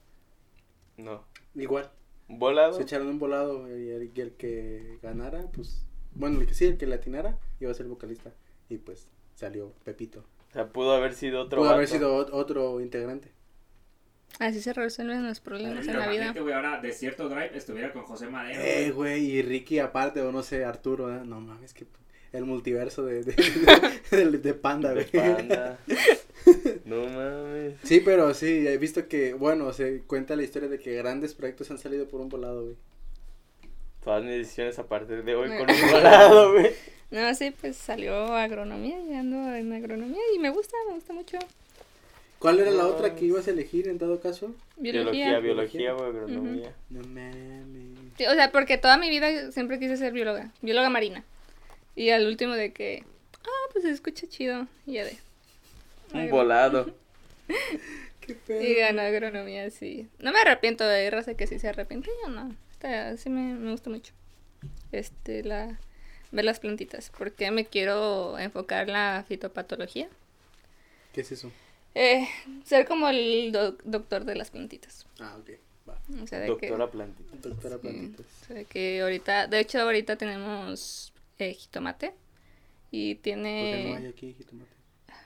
[0.96, 1.90] No, Igual.
[2.28, 5.82] volado, Se echaron un volado y el, y el que ganara, pues.
[6.14, 8.32] Bueno, el que sí, el que le atinara, iba a ser vocalista.
[8.68, 10.24] Y pues salió Pepito.
[10.50, 13.30] o sea, pudo haber sido otro Pudo haber sido ot- otro integrante.
[14.38, 16.14] Así se resuelven los problemas en la vida.
[16.14, 18.60] Imagínate, güey, ahora Desierto Drive estuviera con José Madero.
[18.62, 21.20] Eh, güey, y Ricky aparte, o no sé, Arturo, ¿eh?
[21.24, 21.84] no mames, que
[22.32, 23.34] el multiverso de, de,
[24.10, 25.06] de, de Panda, güey.
[25.10, 25.78] panda.
[26.86, 27.74] No mames.
[27.84, 31.70] Sí, pero sí, he visto que, bueno, se cuenta la historia de que grandes proyectos
[31.70, 32.76] han salido por un volado, güey.
[34.02, 36.70] Todas mis decisiones a partir de hoy Me- con un volado, güey.
[37.10, 41.36] No, sí, pues salió agronomía y ando en agronomía y me gusta, me gusta mucho.
[42.40, 44.52] ¿Cuál era la otra que ibas a elegir en dado caso?
[44.76, 45.40] Biología, Biología.
[45.40, 46.74] biología, güey, agronomía.
[46.88, 47.98] No mames.
[48.16, 51.22] Sí, o sea, porque toda mi vida siempre quise ser bióloga, bióloga marina.
[51.94, 53.04] Y al último de que,
[53.44, 54.66] ah, pues se escucha chido.
[54.86, 55.16] Y ya de.
[56.14, 56.94] Un Ay, volado.
[58.20, 58.62] Qué pedo.
[58.62, 60.08] Y ganó agronomía, sí.
[60.18, 62.54] No me arrepiento de raza que sí se arrepiente, yo no.
[62.72, 64.12] Está- sí me, me gusta mucho.
[64.92, 65.78] Este, la.
[66.32, 67.10] Ver las plantitas.
[67.18, 70.08] Porque me quiero enfocar en la fitopatología.
[71.12, 71.50] ¿Qué es eso?
[71.94, 72.28] Eh,
[72.64, 75.06] ser como el doc- doctor de las plantitas.
[75.18, 75.50] Ah, ok,
[75.88, 75.98] va.
[76.22, 77.36] O sea, de Doctora plantita.
[77.48, 78.26] Doctora que, Plantitas.
[78.26, 82.14] sí, o sea, que ahorita, de hecho ahorita tenemos eh, jitomate.
[82.92, 84.70] Y Porque tiene, no hay aquí jitomate.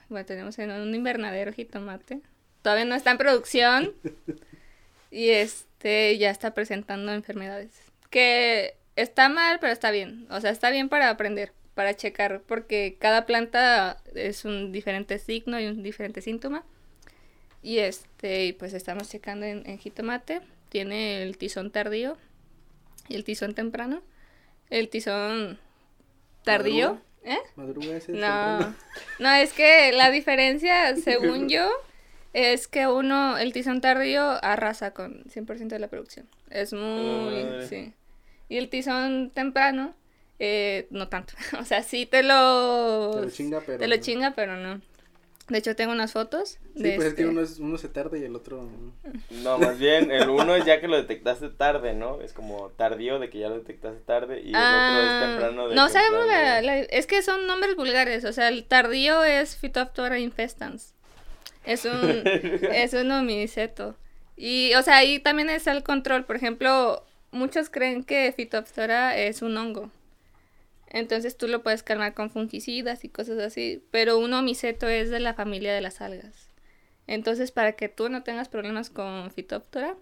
[0.09, 2.21] bueno, tenemos en un invernadero jitomate.
[2.61, 3.93] Todavía no está en producción.
[5.11, 7.71] y este ya está presentando enfermedades.
[8.09, 10.27] Que está mal, pero está bien.
[10.29, 15.59] O sea, está bien para aprender, para checar, porque cada planta es un diferente signo
[15.59, 16.63] y un diferente síntoma.
[17.61, 20.41] Y este, pues estamos checando en, en jitomate.
[20.69, 22.17] Tiene el tizón tardío
[23.07, 24.01] y el tizón temprano.
[24.69, 25.59] El tizón
[26.43, 27.01] tardío.
[27.23, 27.37] ¿Eh?
[27.55, 28.13] ¿Madruga ese?
[28.13, 28.75] No, temprano?
[29.19, 31.69] no, es que la diferencia, según yo,
[32.33, 36.27] es que uno, el tizón tardío, arrasa con 100% de la producción.
[36.49, 37.93] Es muy, sí.
[38.47, 39.95] Y el tizón temprano,
[40.39, 41.33] eh, no tanto.
[41.59, 43.11] O sea, sí te lo...
[43.15, 43.79] Te lo chinga, pero.
[43.79, 44.01] te lo no.
[44.01, 44.81] chinga, pero no.
[45.47, 46.57] De hecho, tengo unas fotos.
[46.75, 48.67] Sí, de pues es que este- uno, es, uno se tarda y el otro.
[49.29, 52.19] No, más bien, el uno es ya que lo detectaste tarde, ¿no?
[52.21, 55.67] Es como tardío de que ya lo detectaste tarde y el otro Ah, es temprano
[55.69, 58.25] de No sabemos la, la- Es que son nombres vulgares.
[58.25, 60.95] O sea, el tardío es Phytophthora infestans.
[61.63, 63.95] Es un, es un homiceto.
[64.35, 66.25] Y, o sea, ahí también está el control.
[66.25, 69.91] Por ejemplo, muchos creen que Phytophthora es un hongo.
[70.95, 73.83] Entonces tú lo puedes calmar con fungicidas y cosas así.
[73.91, 76.49] Pero un homiceto es de la familia de las algas.
[77.05, 79.95] Entonces, para que tú no tengas problemas con Phytophthora,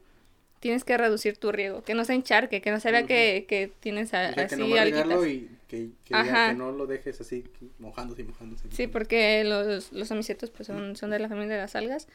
[0.60, 1.84] tienes que reducir tu riego.
[1.84, 4.56] Que no se encharque, que no se vea que, que tienes a- O sea, que
[4.56, 5.28] así regarlo alguitas.
[5.28, 6.50] y que, que, Ajá.
[6.52, 7.44] que no lo dejes así
[7.80, 8.68] mojándose y mojándose.
[8.72, 12.08] Sí, porque los, los homicetos pues son, son de la familia de las algas.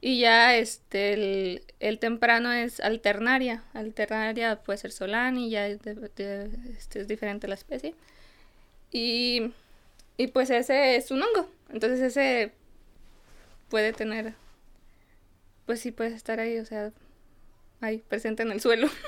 [0.00, 3.62] Y ya este el, el temprano es alternaria.
[3.74, 7.94] Alternaria puede ser solani, ya es, de- de- este, es diferente la especie.
[8.92, 9.50] Y,
[10.16, 11.48] y pues ese es un hongo.
[11.70, 12.52] Entonces ese
[13.70, 14.34] puede tener,
[15.66, 16.92] pues sí puede estar ahí, o sea,
[17.80, 18.88] ahí presente en el suelo.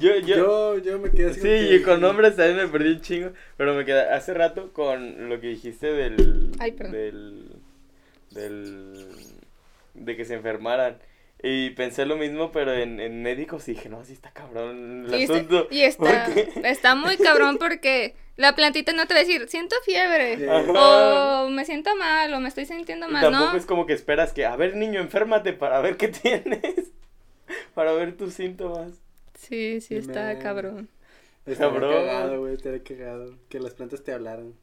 [0.00, 1.40] Yo, yo, Yo, yo me quedé así.
[1.40, 4.72] sí, que- y con nombres también me perdí un chingo, pero me quedé hace rato
[4.72, 6.52] con lo que dijiste del...
[6.58, 6.92] Ay, perdón.
[6.92, 7.56] Del...
[8.30, 9.06] Del...
[9.94, 10.98] De que se enfermaran.
[11.42, 15.14] Y pensé lo mismo, pero en, en médicos y dije, no, sí está cabrón el
[15.20, 15.68] Y, este- asunto.
[15.70, 16.26] y está,
[16.64, 21.64] está muy cabrón porque la plantita no te va a decir, siento fiebre, o me
[21.64, 23.58] siento mal, o me estoy sintiendo Y mal, tampoco ¿no?
[23.58, 26.92] es como que esperas que, a ver, niño, enférmate para ver qué tienes.
[27.74, 28.92] para ver tus síntomas.
[29.34, 30.38] Sí, sí, está Man.
[30.42, 30.88] cabrón.
[31.58, 31.90] Cabrón.
[32.06, 33.34] cagado, güey, estaría cagado.
[33.48, 34.54] Que las plantas te hablaran.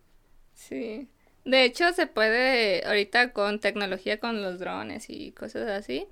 [0.53, 1.07] Sí.
[1.43, 6.05] De hecho, se puede, ahorita con tecnología, con los drones y cosas así,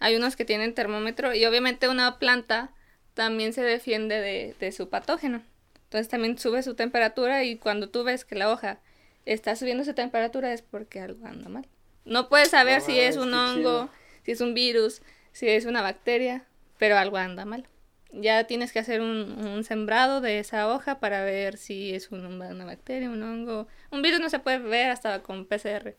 [0.00, 2.70] hay unos que tienen termómetro y obviamente una planta
[3.14, 5.42] también se defiende de, de su patógeno.
[5.84, 8.78] Entonces también sube su temperatura y cuando tú ves que la hoja
[9.24, 11.66] está subiendo su temperatura es porque algo anda mal.
[12.04, 13.90] No puedes saber si es mames, un hongo, chido.
[14.24, 16.44] si es un virus, si es una bacteria,
[16.78, 17.66] pero algo anda mal.
[18.12, 22.24] Ya tienes que hacer un, un sembrado de esa hoja para ver si es un-
[22.40, 23.66] una bacteria, un hongo.
[23.90, 25.94] Un virus no se puede ver hasta con PCR,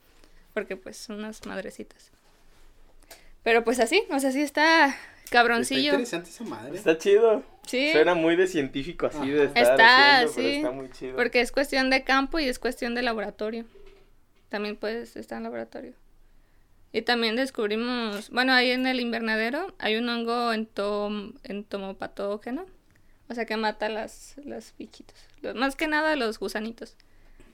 [0.55, 2.11] porque pues son unas madrecitas.
[3.43, 4.97] Pero pues así, o sea, sí está Está
[5.31, 5.91] cabroncillo.
[5.91, 6.75] interesante esa madre.
[6.75, 7.43] Está chido.
[7.67, 11.15] Sí, Suena muy de científico así de estar Está, haciendo, pero sí, está muy chido.
[11.15, 13.65] porque es cuestión de campo y es cuestión de laboratorio.
[14.49, 15.93] También puedes estar en laboratorio.
[16.91, 22.65] Y también descubrimos, bueno, ahí en el invernadero hay un hongo entom, entomopatógeno,
[23.27, 26.95] o sea que mata las, los bichitos, los- más que nada los gusanitos.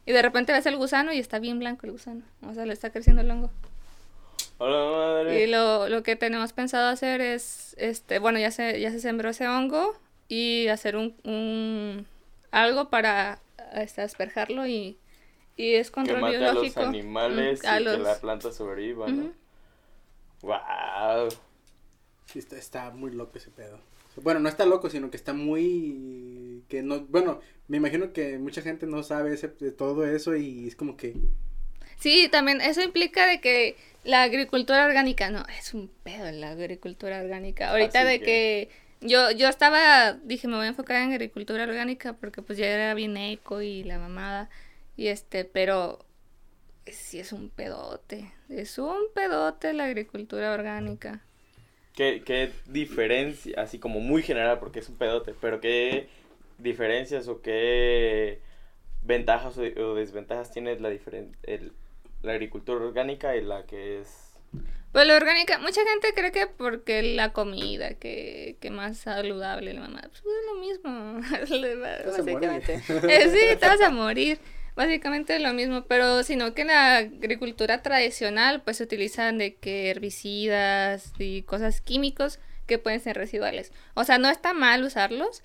[0.05, 2.71] Y de repente ves el gusano y está bien blanco el gusano, o sea, le
[2.71, 3.51] está creciendo el hongo.
[4.58, 5.43] Hola, madre.
[5.43, 9.30] Y lo, lo que tenemos pensado hacer es, este, bueno, ya se, ya se sembró
[9.30, 9.97] ese hongo
[10.28, 12.06] y hacer un, un
[12.51, 13.39] algo para
[13.74, 14.97] este, asperjarlo y,
[15.58, 16.82] y es que control mata a los biológico.
[16.89, 19.34] animales Mm, a y los- que la planta sobreviva, ¿no?
[20.41, 21.30] Wow.
[22.26, 23.80] Sí, está, está muy loco ese pedo.
[24.24, 26.64] Bueno, no está loco, sino que está muy...
[26.70, 30.68] que no Bueno, me imagino que mucha gente no sabe ese, de todo eso y
[30.68, 31.16] es como que...
[31.97, 37.19] Sí, también eso implica de que la agricultura orgánica, no, es un pedo la agricultura
[37.21, 37.71] orgánica.
[37.71, 38.69] Ahorita Así de que- que
[39.01, 42.93] yo, yo estaba, dije, me voy a enfocar en agricultura orgánica porque pues ya era
[42.93, 44.49] bien eco y la mamada.
[44.97, 46.05] Y este, pero
[46.85, 51.21] sí es un pedote, es un pedote la agricultura orgánica.
[51.95, 56.07] ¿Qué, ¿Qué diferencia, así como muy general, porque es un pedote, pero qué
[56.57, 58.39] diferencias o qué
[59.01, 61.71] ventajas o, o desventajas tiene la, diferen el-
[62.26, 64.32] la agricultura orgánica y la que es...
[64.91, 69.82] Pues la orgánica, mucha gente cree que porque la comida, que, que más saludable la
[69.82, 71.21] mamá, pues es lo mismo,
[72.17, 72.82] básicamente.
[73.09, 74.39] Eh, sí, te vas a morir,
[74.76, 79.89] básicamente lo mismo, pero sino que en la agricultura tradicional pues se utilizan de que
[79.89, 83.73] herbicidas y cosas químicos que pueden ser residuales.
[83.95, 85.43] O sea, no está mal usarlos,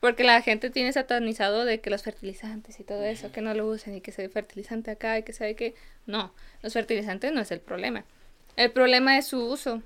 [0.00, 3.66] porque la gente tiene satanizado de que los fertilizantes y todo eso, que no lo
[3.66, 5.74] usen y que se fertilizante acá y que sabe que
[6.06, 8.04] no, los fertilizantes no es el problema.
[8.56, 9.82] El problema es su uso,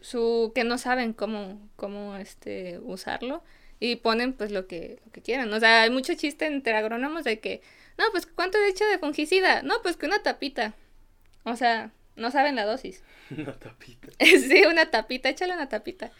[0.00, 3.42] su que no saben cómo cómo este usarlo
[3.78, 5.52] y ponen pues lo que lo que quieran.
[5.52, 7.60] O sea, hay mucho chiste entre agrónomos de que
[7.98, 9.62] no, pues ¿cuánto he hecho de fungicida?
[9.62, 10.74] No, pues que una tapita.
[11.44, 13.02] O sea, no saben la dosis.
[13.30, 14.08] Una tapita.
[14.20, 16.10] sí, una tapita, échale una tapita.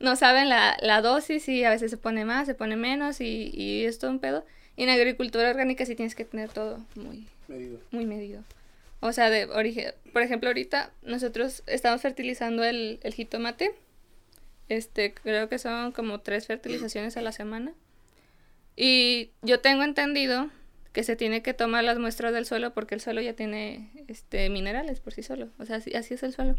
[0.00, 3.50] No saben la, la dosis y a veces se pone más, se pone menos y,
[3.52, 4.44] y es todo un pedo.
[4.76, 7.80] Y en agricultura orgánica sí tienes que tener todo muy, medido.
[7.90, 8.44] muy medido.
[9.00, 13.72] O sea, de origen, por ejemplo, ahorita nosotros estamos fertilizando el, el jitomate.
[14.68, 17.72] Este, creo que son como tres fertilizaciones a la semana.
[18.76, 20.50] Y yo tengo entendido
[20.92, 24.48] que se tiene que tomar las muestras del suelo porque el suelo ya tiene este
[24.48, 25.48] minerales por sí solo.
[25.58, 26.56] O sea, así, así es el suelo.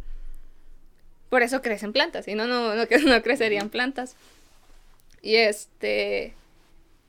[1.29, 4.15] Por eso crecen plantas, si no, no, no, no crecerían plantas.
[5.21, 6.33] Y este.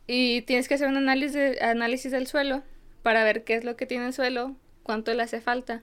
[0.06, 2.62] Y tienes que hacer un análisis, análisis del suelo
[3.02, 5.82] para ver qué es lo que tiene el suelo, cuánto le hace falta.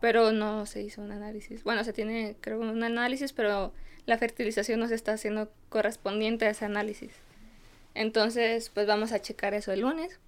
[0.00, 1.64] Pero no se hizo un análisis.
[1.64, 3.72] Bueno, se tiene, creo, un análisis, pero
[4.06, 7.10] la fertilización no se está haciendo correspondiente a ese análisis.
[7.94, 10.20] Entonces, pues vamos a checar eso el lunes.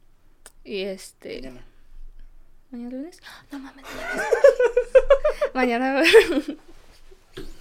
[0.65, 1.41] Y este.
[1.41, 1.65] Mañana.
[2.73, 3.21] ¿Mañana lunes?
[3.53, 3.85] No mames.
[5.55, 6.03] Mañana.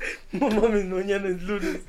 [0.32, 1.82] No mames, mañana es lunes.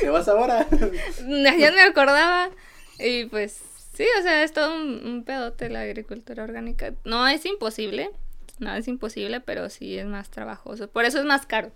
[0.00, 0.66] ¿Te vas ahora?
[0.70, 2.50] ya me acordaba.
[2.98, 3.60] Y pues
[3.94, 6.94] sí, o sea, es todo un, un pedote la agricultura orgánica.
[7.04, 8.10] No es imposible,
[8.58, 10.88] no es imposible, pero sí es más trabajoso.
[10.88, 11.72] Por eso es más caro.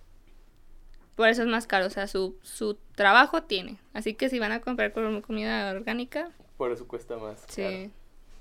[1.16, 3.76] Por eso es más caro, o sea, su, su trabajo tiene.
[3.92, 7.40] Así que si van a comprar com- comida orgánica, Por eso cuesta más.
[7.48, 7.90] sí.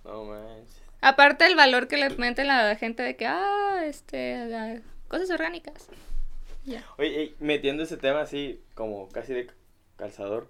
[0.04, 0.18] caro.
[0.20, 0.78] No manches.
[1.02, 5.90] Aparte el valor que le mete la gente de que, ah, este, cosas orgánicas.
[6.68, 6.86] Ya.
[6.98, 9.50] Oye, metiendo ese tema así, como casi de
[9.96, 10.48] calzador.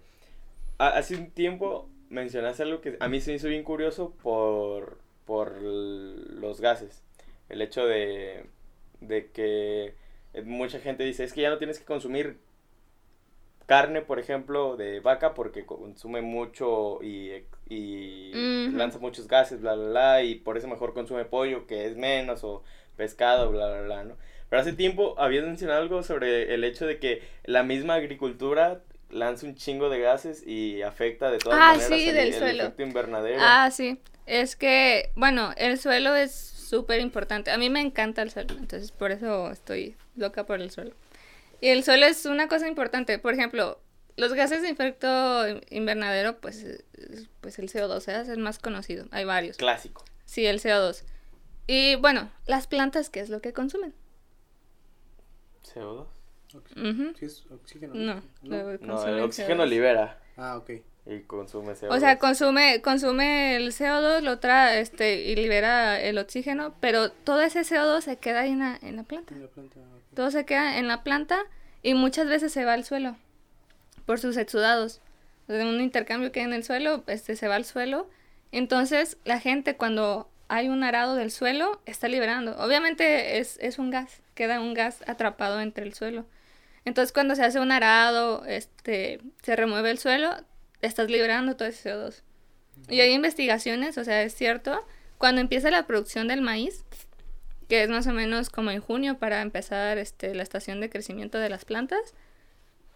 [0.79, 5.61] hace un tiempo mencionaste algo que a mí se me hizo bien curioso por, por
[5.61, 7.03] los gases.
[7.49, 8.45] El hecho de,
[8.99, 9.93] de que
[10.43, 12.39] mucha gente dice, es que ya no tienes que consumir
[13.67, 18.31] carne, por ejemplo, de vaca porque consume mucho y, y
[18.71, 22.43] lanza muchos gases, bla, bla, bla, y por eso mejor consume pollo, que es menos,
[22.43, 22.63] o
[22.95, 24.15] pescado, bla, bla, bla, ¿no?
[24.49, 29.45] Pero hace tiempo habías mencionado algo sobre el hecho de que la misma agricultura lanza
[29.45, 32.63] un chingo de gases y afecta de todas Ah, maneras sí, el, del el suelo.
[32.63, 33.37] efecto invernadero.
[33.41, 33.99] Ah, sí.
[34.25, 37.51] Es que, bueno, el suelo es súper importante.
[37.51, 40.91] A mí me encanta el suelo, entonces por eso estoy loca por el suelo.
[41.61, 43.19] Y el suelo es una cosa importante.
[43.19, 43.79] Por ejemplo,
[44.17, 46.65] los gases de efecto invernadero, pues,
[47.41, 48.21] pues el CO2 ¿eh?
[48.21, 49.05] es el más conocido.
[49.11, 49.57] Hay varios.
[49.57, 50.03] Clásico.
[50.25, 51.03] Sí, el CO2.
[51.67, 53.93] Y bueno, las plantas, ¿qué es lo que consumen?
[55.73, 56.05] CO2.
[56.77, 57.13] Ujú.
[57.19, 57.93] ¿Sí es oxígeno?
[57.93, 59.05] No, ¿No?
[59.05, 59.67] el oxígeno CO2.
[59.67, 60.71] libera Ah, ok.
[61.05, 61.89] y consume CO2.
[61.95, 67.41] O sea, consume, consume el CO2, lo trae, este, y libera el oxígeno, pero todo
[67.41, 69.33] ese CO2 se queda ahí en la, en la planta.
[69.33, 70.15] En la planta, ok.
[70.15, 71.39] Todo se queda en la planta
[71.83, 73.15] y muchas veces se va al suelo
[74.05, 75.01] por sus exudados.
[75.47, 78.09] De un intercambio que hay en el suelo, este se va al suelo.
[78.51, 82.57] Entonces, la gente cuando hay un arado del suelo está liberando.
[82.57, 86.25] Obviamente es, es un gas, queda un gas atrapado entre el suelo.
[86.85, 90.29] Entonces, cuando se hace un arado, este se remueve el suelo,
[90.81, 92.21] estás liberando todo ese CO2.
[92.87, 94.85] Y hay investigaciones, o sea, es cierto,
[95.17, 96.85] cuando empieza la producción del maíz,
[97.67, 101.39] que es más o menos como en junio para empezar este, la estación de crecimiento
[101.39, 102.13] de las plantas,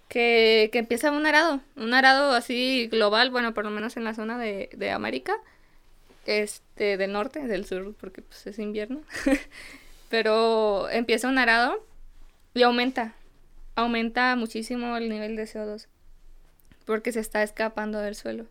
[0.07, 4.13] que, que empieza un arado, un arado así global, bueno, por lo menos en la
[4.13, 5.33] zona de, de América,
[6.25, 9.01] este, del norte, del sur, porque pues es invierno,
[10.11, 11.83] pero empieza un arado
[12.53, 13.15] y aumenta,
[13.75, 15.87] aumenta muchísimo el nivel de CO2,
[16.85, 18.45] porque se está escapando del suelo.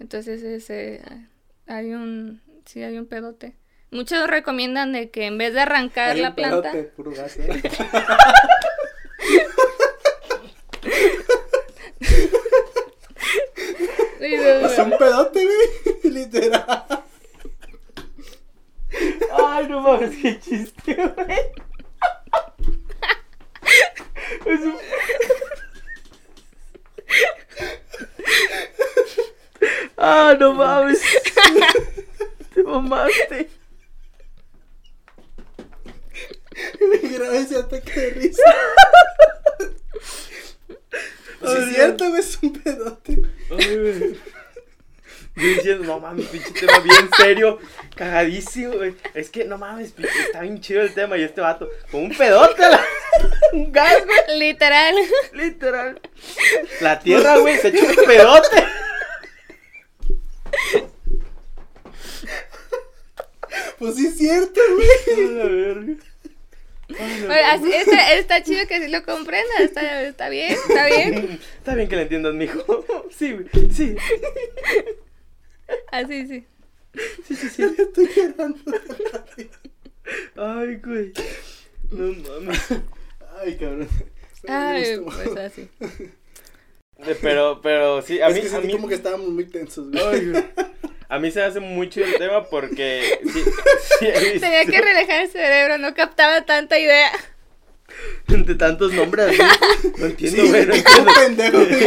[0.00, 1.02] Entonces ese,
[1.66, 3.54] hay un, sí hay un pedote.
[3.92, 7.36] Muchos recomiendan de que en vez de arrancar Hay la un planta, pedote, puro gas,
[7.38, 7.62] ¿eh?
[14.20, 16.12] Es un pedote, güey.
[16.12, 16.86] Literal.
[19.32, 21.38] Ay, no mames, qué chiste, güey.
[24.46, 24.76] Es un...
[29.96, 31.02] Ah, no mames.
[32.54, 33.50] Te mamaste.
[36.80, 38.42] Me grabé ese ataque de risa.
[41.40, 43.22] Pues es cierto, güey, es un pedote.
[43.50, 44.18] Ay, güey.
[45.36, 47.58] Yo diciendo, no mames, pinche tema bien serio,
[47.96, 48.94] cagadísimo, güey.
[49.20, 49.92] Es que, no mames,
[50.26, 52.84] está bien chido el tema y este vato, con un pedote, la-
[53.52, 54.94] un gas, güey, Literal.
[55.34, 56.00] literal.
[56.80, 58.64] La tierra, güey, se echó un pedote.
[63.78, 64.88] Pues sí es cierto, güey.
[65.40, 65.96] A.
[66.98, 67.86] Ay, Bueno, así- mames.
[67.88, 69.60] está, está chido que así lo comprendas.
[69.60, 71.40] Está, está bien, está bien.
[71.58, 72.84] Está bien que lo entiendas, mijo.
[73.16, 73.96] Sí, güey, sí.
[75.92, 76.46] Así, sí.
[77.26, 77.62] Sí, sí, sí.
[77.78, 78.58] Estoy llorando.
[80.36, 81.12] Ay, güey.
[81.90, 82.60] No mames.
[83.40, 83.88] Ay, cabrón.
[84.48, 85.68] Ay, pues así.
[86.98, 89.90] Eh, Pero, pero sí, a es mí, que a mí, como que estábamos muy tensos,
[89.90, 90.04] güey.
[90.04, 90.44] Ay, güey.
[91.08, 93.42] A mí se hace muy chido el tema porque sí,
[93.98, 97.10] sí he visto Tenía que relajar el cerebro, no captaba tanta idea.
[98.28, 99.36] entre tantos nombres.
[99.98, 100.66] No entiendo, Sí, güey.
[100.66, 101.12] no un entiendo.
[101.14, 101.86] pendejo, güey.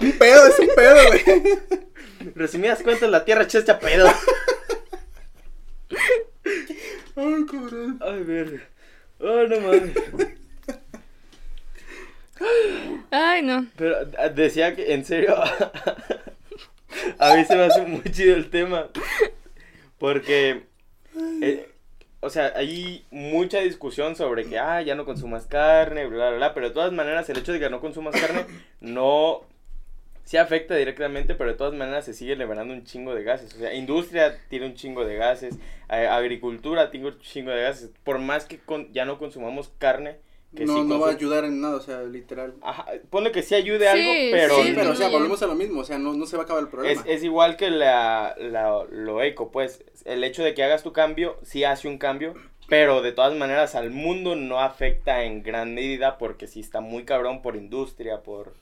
[0.02, 1.22] Un pedo, es un pedo, güey.
[2.34, 4.08] Resumidas cuentas, la tierra echa este pedo.
[7.16, 8.00] Ay, cabrón.
[8.00, 8.60] Ay, verga.
[9.20, 9.92] Ay, no mames.
[13.10, 13.66] Ay, no.
[13.76, 15.36] Pero ah, decía que, en serio,
[17.18, 18.88] a mí se me hace muy chido el tema.
[19.98, 20.64] Porque,
[21.40, 21.70] eh,
[22.20, 26.54] o sea, hay mucha discusión sobre que, ah, ya no consumas carne, bla, bla, bla.
[26.54, 28.46] Pero de todas maneras, el hecho de que no consumas carne
[28.80, 29.42] no.
[30.24, 33.54] Sí afecta directamente, pero de todas maneras se sigue liberando un chingo de gases.
[33.54, 35.56] O sea, industria tiene un chingo de gases,
[35.90, 37.90] eh, agricultura tiene un chingo de gases.
[38.04, 40.16] Por más que con- ya no consumamos carne,
[40.56, 42.54] que No, sí no va a ayudar en nada, o sea, literal.
[42.62, 45.56] Ajá, ponle que sí ayude Sí, algo, pero, Sí, pero o sea, volvemos a lo
[45.56, 47.02] mismo, o sea, no, no se va a acabar el es, problema.
[47.06, 51.36] es igual que la, la- lo eco, pues el hecho de que hagas tu cambio,
[51.42, 52.34] sí hace un cambio,
[52.68, 57.04] pero de todas maneras al mundo no afecta en gran medida porque sí está muy
[57.04, 58.54] cabrón por industria, por,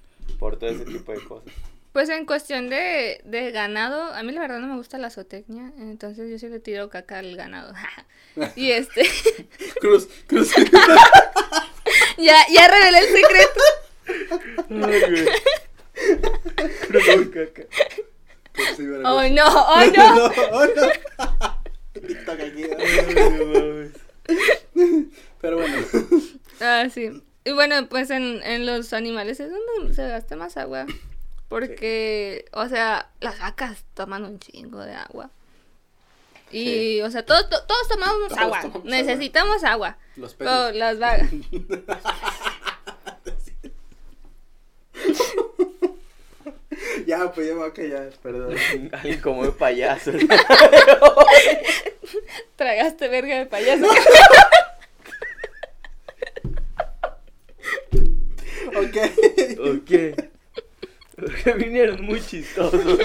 [0.42, 1.54] por todo ese tipo de cosas.
[1.92, 5.72] Pues en cuestión de, de ganado, a mí la verdad no me gusta la zootecnia,
[5.78, 7.72] entonces yo sí le tiro caca al ganado.
[8.56, 9.02] y este,
[9.80, 10.52] Cruz, cruz.
[12.18, 13.60] ya, ya revelé el secreto.
[17.32, 17.62] Caca.
[18.52, 19.14] Pues sí, verga.
[19.14, 19.46] ¡Oh, no!
[19.46, 20.24] ¡Oh, no!
[20.50, 22.00] oh, no.
[22.00, 22.76] TikTok aquí, ¿no?
[25.40, 25.76] Pero bueno.
[26.60, 27.22] Ah, sí.
[27.44, 30.86] Y bueno, pues en, en los animales es donde se gasta más agua.
[31.48, 35.30] Porque, o sea, las vacas toman un chingo de agua.
[36.50, 38.60] Y, o sea, todos, to- todos tomamos Todos agua.
[38.60, 39.96] tomamos Necesitamos agua.
[40.16, 40.76] Los peces.
[40.76, 41.30] las vacas.
[47.06, 48.56] Ya, pues ya me voy a callar, perdón.
[48.92, 50.12] Alguien como de payaso.
[52.56, 53.86] Tragaste verga de payaso.
[58.76, 58.96] Ok.
[59.76, 61.56] ok.
[61.58, 62.82] Vinieron muy chistosos.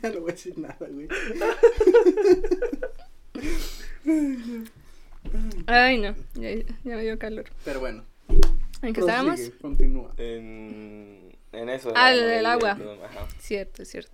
[0.00, 1.08] Ya no voy a decir nada, güey.
[5.66, 6.14] Ay, no.
[6.34, 6.50] Ya,
[6.84, 7.44] ya me dio calor.
[7.64, 8.04] Pero bueno.
[8.82, 9.40] ¿En qué estábamos?
[9.60, 10.12] Continúa.
[10.16, 11.92] En, en eso.
[11.96, 12.70] Ah, el del Y- agua.
[13.04, 13.26] Ajá.
[13.40, 14.12] Cierto, cierto.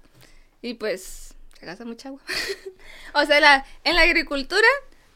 [0.62, 2.22] Y pues se gasta mucha agua.
[3.14, 4.66] o sea, la, en la agricultura,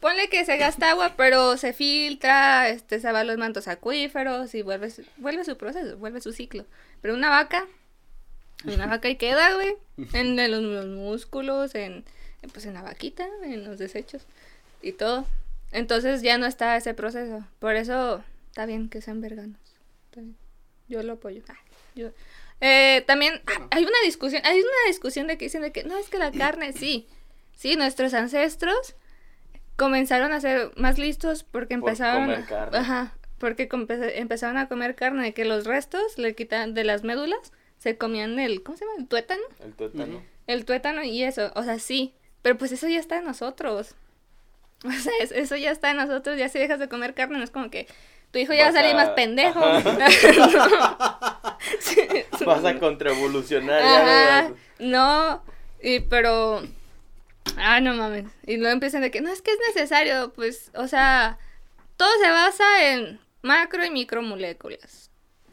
[0.01, 4.55] ponle que se gasta agua, pero se filtra, este, se va a los mantos acuíferos
[4.55, 6.65] y vuelve, su- vuelve su proceso, vuelve su ciclo.
[7.03, 7.67] Pero una vaca,
[8.65, 9.75] una vaca y queda, güey,
[10.13, 12.05] en, los, los músculos, en,
[12.53, 14.23] pues en la vaquita, en los desechos
[14.83, 15.27] y todo.
[15.73, 17.45] Entonces ya no está ese proceso.
[17.59, 19.59] Por eso está bien que sean veganos.
[20.07, 20.37] Está bien.
[20.89, 21.43] Yo lo apoyo.
[21.49, 21.57] Ah,
[21.95, 22.11] yo-
[22.61, 23.69] Eh, también Bueno.
[23.71, 26.33] hay una discusión, hay una discusión de que dicen de que no es que la
[26.33, 27.07] carne, sí,
[27.57, 28.95] sí, nuestros ancestros
[29.79, 32.77] comenzaron a ser más listos porque Por empezaron, comer carne.
[32.79, 33.69] ajá, porque
[34.17, 38.63] empezaron a comer carne, que los restos le quitan de las médulas se comían el,
[38.63, 38.97] ¿cómo se llama?
[38.99, 40.23] El tuétano, El tuétano.
[40.49, 42.13] El tuétano y eso, o sea, sí,
[42.43, 43.95] pero pues eso ya está en nosotros.
[44.85, 47.43] O sea, es- eso ya está en nosotros, ya si dejas de comer carne no
[47.45, 47.89] es como que
[48.31, 49.61] tu hijo ya va a salir más pendejo.
[51.81, 52.01] Sí.
[52.47, 53.83] Vas a contraevolucionar.
[53.83, 55.43] ya, Ajá, no,
[55.83, 56.63] y pero,
[57.57, 60.89] ah, no mames, y luego empiezan de que, no, es que es necesario, pues, o
[60.89, 61.39] sea,
[61.97, 65.11] todo se basa en macro y micromoléculas.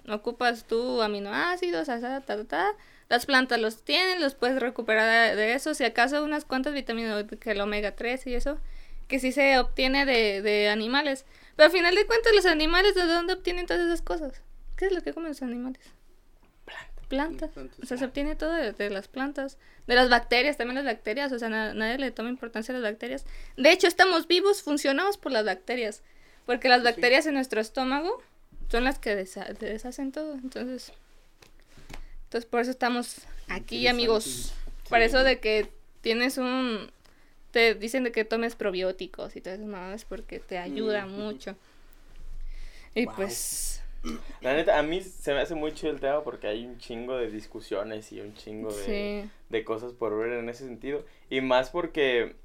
[0.07, 2.75] Ocupas tú aminoácidos, ta, ta, ta,
[3.09, 7.25] las plantas los tienen, los puedes recuperar de, de eso, si acaso unas cuantas vitaminas,
[7.39, 8.59] que el omega 3 y eso,
[9.07, 11.25] que sí se obtiene de, de animales.
[11.55, 14.41] Pero al final de cuentas, los animales, ¿de dónde obtienen todas esas cosas?
[14.75, 15.81] ¿Qué es lo que comen los animales?
[17.07, 17.51] Plantas.
[17.51, 17.79] Plantas.
[17.81, 19.57] O sea, se obtiene todo de, de las plantas.
[19.87, 21.31] De las bacterias, también las bacterias.
[21.31, 23.25] O sea, na- nadie le toma importancia a las bacterias.
[23.57, 26.01] De hecho, estamos vivos, funcionamos por las bacterias.
[26.45, 26.85] Porque las Sí.
[26.85, 28.21] bacterias en nuestro estómago
[28.69, 30.33] son las que desha- deshacen todo.
[30.33, 30.91] Entonces,
[32.25, 34.53] entonces por eso estamos aquí, amigos.
[34.89, 36.91] Por eso de que tienes un...
[37.51, 41.11] Te dicen de que tomes probióticos y todo eso, no, es porque te ayuda Mm,
[41.11, 41.55] mucho.
[42.93, 43.15] Y Wow.
[43.15, 43.81] pues...
[44.41, 47.17] La neta, a mí se me hace muy chido el tema porque hay un chingo
[47.17, 48.83] de discusiones y un chingo de,
[49.23, 49.29] Sí.
[49.49, 51.03] de cosas por ver en ese sentido.
[51.29, 52.35] Y más porque,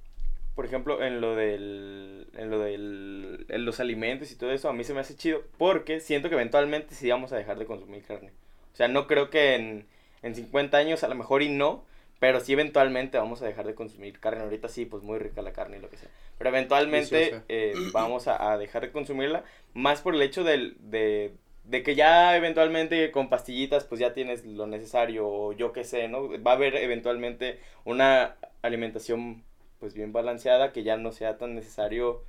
[0.54, 4.72] por ejemplo, en lo del, en lo del, en los alimentos y todo eso, a
[4.72, 8.02] mí se me hace chido porque siento que eventualmente sí vamos a dejar de consumir
[8.04, 8.32] carne.
[8.72, 9.86] O sea, no creo que en,
[10.22, 11.84] en 50 años a lo mejor y no,
[12.18, 14.42] pero sí eventualmente vamos a dejar de consumir carne.
[14.42, 16.08] Ahorita sí, pues muy rica la carne y lo que sea.
[16.38, 19.44] Pero eventualmente eh, vamos a, a dejar de consumirla,
[19.74, 21.34] más por el hecho del, de,
[21.70, 26.08] de que ya eventualmente con pastillitas pues ya tienes lo necesario o yo qué sé,
[26.08, 26.28] ¿no?
[26.42, 29.44] Va a haber eventualmente una alimentación
[29.78, 32.22] pues bien balanceada que ya no sea tan necesario,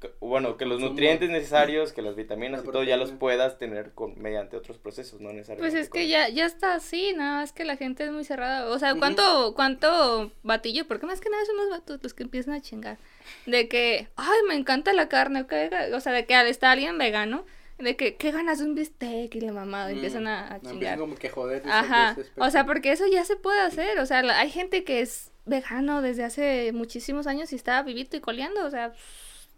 [0.00, 3.92] que- bueno, que los nutrientes necesarios, que las vitaminas y todo ya los puedas tener
[3.92, 5.72] con, mediante otros procesos, no necesariamente.
[5.76, 8.66] Pues es que ya, ya está así, nada más que la gente es muy cerrada.
[8.68, 8.94] O sea.
[8.96, 10.86] ¿cuánto, cuánto batillo?
[10.86, 12.98] Porque más que nada son los vatos los que empiezan a chingar.
[13.46, 15.46] De que, ay, me encanta la carne.
[15.46, 17.46] que- O sea, de que al estar alguien vegano,
[17.78, 19.34] de que, ¿qué ganas de un bistec?
[19.34, 20.98] Y la mamada Mm, empiezan a, a no, empiezan chingar.
[20.98, 21.62] como que joder.
[21.68, 22.16] Ajá.
[22.36, 23.98] O sea, porque eso ya se puede hacer.
[23.98, 28.16] O sea, la- hay gente que es vegano desde hace muchísimos años y está vivito
[28.16, 28.64] y coleando.
[28.64, 28.92] O sea,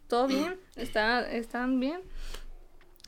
[0.08, 0.56] todo bien.
[0.76, 2.00] Está, están bien.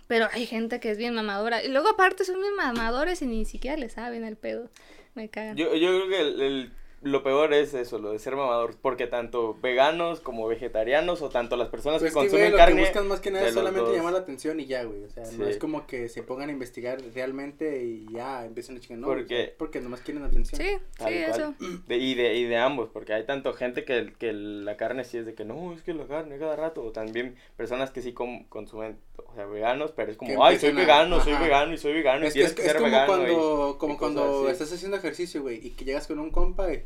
[0.07, 1.63] Pero hay gente que es bien mamadora.
[1.63, 4.71] Y luego aparte son bien mamadores y ni siquiera le saben el pedo.
[5.15, 5.57] Me cagan.
[5.57, 6.73] Yo, yo creo que el- el-
[7.03, 11.57] lo peor es eso, lo de ser mamador, porque tanto veganos como vegetarianos o tanto
[11.57, 12.75] las personas Pues que que, consumen güey, lo carne...
[12.77, 15.05] que buscan más que nada es solamente llamar la atención y ya, güey.
[15.05, 15.51] O sea, no Sí.
[15.51, 18.99] es como que se pongan a investigar realmente y ya empiezan a chingar.
[18.99, 20.61] No, Porque- sea, porque nomás quieren atención.
[20.61, 21.41] Sí, Tal sí, cual.
[21.41, 21.55] eso.
[21.87, 25.19] De- y, de, y de ambos, porque hay tanto gente que, que la carne sí
[25.19, 28.13] es de que no, es que la carne cada rato, o también personas que sí
[28.13, 31.73] com- consumen, o sea, veganos, pero es como, Que ay, soy a- vegano, soy vegano
[31.75, 33.07] y soy vegano, y Es, que tienes es, que, es ser como vegano.
[33.07, 33.29] cuando,
[33.75, 36.85] y- como y cuando estás haciendo ejercicio, güey, y que llegas con un compa y...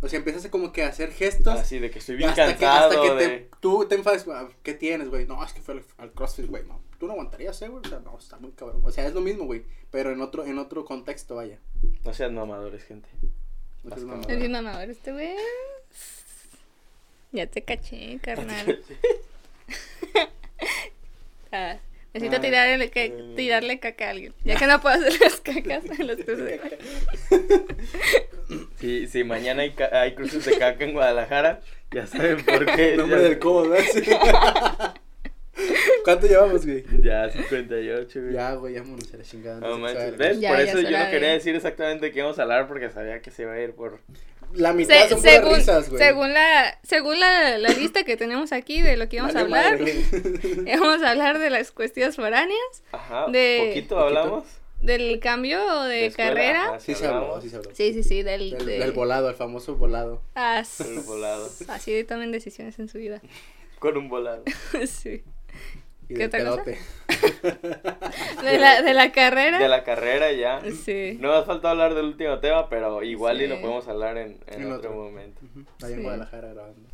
[0.00, 1.58] O sea, empiezas a como que a hacer gestos.
[1.58, 3.28] Así de que estoy bien hasta que, cansado hasta que de...
[3.38, 5.26] te, tú te enfades, güey, ¿qué tienes, güey?
[5.26, 6.62] No, es que fue al, al CrossFit, güey.
[6.64, 7.84] No, tú no aguantarías, ¿eh, güey?
[7.84, 8.80] O sea, no, está muy cabrón.
[8.84, 9.64] O sea, es lo mismo, güey.
[9.90, 11.58] Pero en otro, en otro contexto, vaya.
[12.04, 13.08] No sean mamadores, gente.
[13.82, 14.30] No seas mamador.
[14.30, 15.34] Es bien mamador este güey.
[17.32, 18.80] Ya te caché, carnal.
[21.50, 21.78] Ah,
[22.12, 22.40] necesito Ah.
[22.42, 24.34] tirarle, que, tirarle caca a alguien.
[24.44, 26.76] Ya que no puedo hacer las cacas en los cruces de caca.
[28.80, 31.60] Si, si mañana hay, cruces de caca en Guadalajara,
[31.90, 32.94] ya saben por qué.
[32.96, 33.84] Nombre ya, del codo, ¿verdad?
[33.92, 34.02] Sí.
[36.04, 36.84] ¿Cuánto llevamos, güey?
[37.02, 38.32] ya 58, güey.
[38.32, 39.60] Ya, güey, ya vámonos a la chingada.
[39.60, 40.40] No manches, ¿ves?
[40.40, 42.88] Ya, por ya eso yo no quería decir exactamente de qué íbamos a hablar porque
[42.90, 43.98] sabía que se iba a ir por...
[44.54, 46.02] La mitad Se- son según, risas, güey.
[46.02, 49.78] según la según la, la lista que tenemos aquí de lo que íbamos a hablar,
[49.78, 49.94] madre.
[50.80, 54.44] vamos a hablar de las cuestiones foráneas, Ajá, De- poquito hablamos.
[54.82, 56.80] Del cambio de, escuela, carrera.
[56.80, 57.70] Sí se habló, sí se habló.
[57.74, 60.22] Sí, sí, sí, del, Del, de- del volado, el famoso volado.
[60.34, 61.48] as- El volado.
[61.68, 63.20] Así tomen decisiones en su vida.
[63.78, 64.42] Con un volado.
[64.86, 65.22] sí.
[66.10, 66.78] Y ¿Qué del otra cosa?
[68.42, 69.58] De la, de la carrera.
[69.58, 70.62] De la carrera ya.
[70.84, 71.18] Sí.
[71.20, 74.38] No me ha faltado hablar del último tema, pero igual y lo podemos hablar en,
[74.46, 75.02] en En otro, otro.
[75.04, 75.40] momento.
[75.44, 76.02] Ujú, Allá en Sí.
[76.02, 76.88] Guadalajara grabando.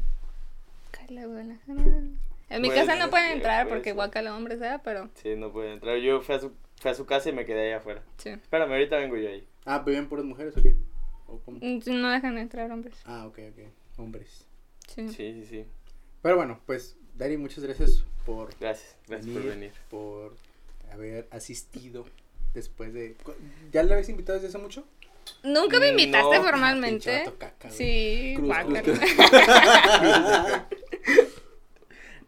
[0.91, 2.03] Cala, Guadalajara.
[2.51, 3.95] En mi casa no pueden sí, entrar porque ser.
[3.95, 4.81] guacala hombres, ¿verdad?
[4.85, 5.97] Pero Sí, no puede entrar.
[5.99, 6.53] Yo fui a su,
[6.85, 8.03] fui a su casa y me quedé allá afuera.
[8.19, 8.29] sí.
[8.29, 9.49] Espérame, ahorita vengo yo ahí.
[9.65, 10.75] Ah, ¿viven puras mujeres o qué?
[11.27, 11.59] ¿O cómo?
[11.63, 12.95] Mm, No dejan entrar hombres.
[13.07, 13.59] Ah, ok, ok.
[13.97, 14.47] Hombres.
[14.87, 15.09] Sí.
[15.09, 15.65] Sí, sí, sí.
[16.21, 19.73] Pero bueno, pues, Dari, muchas gracias por Gracias, gracias por venir.
[19.89, 20.37] por
[20.93, 22.05] haber asistido
[22.53, 23.17] después de...
[23.73, 24.85] ¿Ya le habéis invitado desde hace mucho?
[25.43, 27.23] Nunca me invitaste No, formalmente.
[27.25, 27.71] Pinche caca.
[27.71, 28.83] Sí, Cruz, guácala.
[28.83, 28.99] cruz,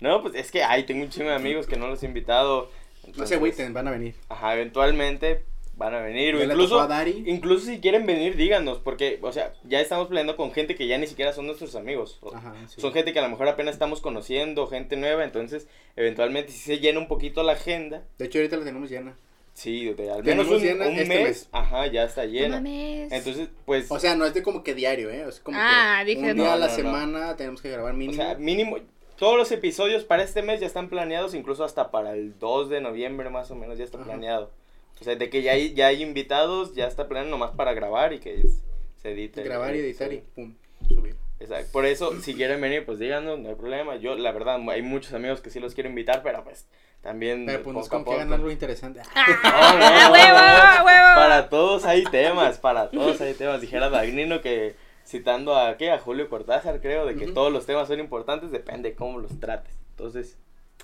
[0.01, 2.71] No, pues es que ahí tengo un chingo de amigos que no los he invitado.
[3.17, 4.15] No se agüiten, van a venir.
[4.29, 5.45] Ajá, eventualmente
[5.77, 6.35] van a venir.
[6.37, 7.23] O incluso, tocó a Dari.
[7.27, 8.79] incluso si quieren venir, díganos.
[8.79, 12.19] Porque, o sea, ya estamos peleando con gente que ya ni siquiera son nuestros amigos.
[12.23, 12.81] O- Ajá, sí.
[12.81, 15.23] Son gente que a lo mejor apenas estamos conociendo, gente nueva.
[15.25, 19.17] Entonces, eventualmente, si se llena un poquito la agenda, De hecho, ahorita la tenemos llena.
[19.53, 21.49] sí, de al Tenemos menos un, llena un este mes, mes.
[21.53, 22.63] ajá, ya está llena.
[22.67, 25.25] Entonces, pues, O sea, no es de como que diario, ¿eh?
[25.29, 26.77] Es como Ah, que dije, un día no, a la no, no.
[26.77, 28.23] semana tenemos que grabar o mínimo.
[28.23, 28.79] sea, mínimo,
[29.19, 32.81] todos los episodios para este mes ya están planeados, incluso hasta para el 2 de
[32.81, 34.07] noviembre más o menos ya está Ajá.
[34.07, 34.51] planeado.
[35.01, 38.13] O sea, de que ya hay, ya hay invitados, ya está planeado nomás para grabar
[38.13, 38.63] y que es-
[39.03, 39.43] se edite.
[39.43, 40.55] grabar y editar y pum,
[40.89, 41.15] subir.
[41.39, 41.69] Exacto.
[41.73, 43.97] Por eso, si quieren venir, pues díganos, no hay problema.
[43.97, 46.67] Yo, la verdad, hay muchos amigos que sí los quiero invitar, pero pues
[47.03, 47.45] también.
[47.45, 49.01] Pero pues no es poco a como que hagan algo interesante.
[49.15, 51.15] ¡Ah, huevo, huevo!
[51.15, 53.61] Para todos hay temas, para todos hay temas.
[53.61, 54.75] Dijera Dagnino que
[55.07, 58.91] citando a qué, a Julio Cortázar, creo, de que todos los temas son importantes, depende
[58.91, 59.75] de cómo los trates.
[59.91, 60.37] Entonces,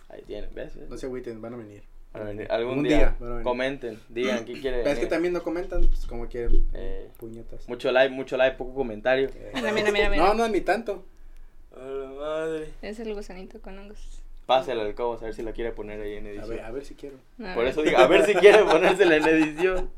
[0.08, 0.76] ahí tienen, ¿ves?
[0.88, 1.82] No se agüiten, van a venir.
[2.12, 2.46] Van a venir.
[2.50, 3.44] Algún día, día van a venir.
[3.44, 4.80] comenten, digan qué quieren.
[4.84, 6.66] Pero es que también no comentan, pues como quieren.
[6.72, 7.68] Eh, Puñetas.
[7.68, 9.28] Mucho like, mucho like, poco comentario.
[9.34, 10.24] Eh, Mira, mira, mira, mira.
[10.24, 11.04] No, no, ni tanto.
[11.74, 12.68] A la madre.
[12.82, 14.21] Es el gusanito con hongos.
[14.46, 16.48] Pásale al cobos a ver si la quiere poner ahí en A edición.
[16.50, 17.16] ver, a ver si quiero.
[17.38, 17.68] A Por ver.
[17.68, 19.90] eso digo, a ver si quiere ponérsela en edición.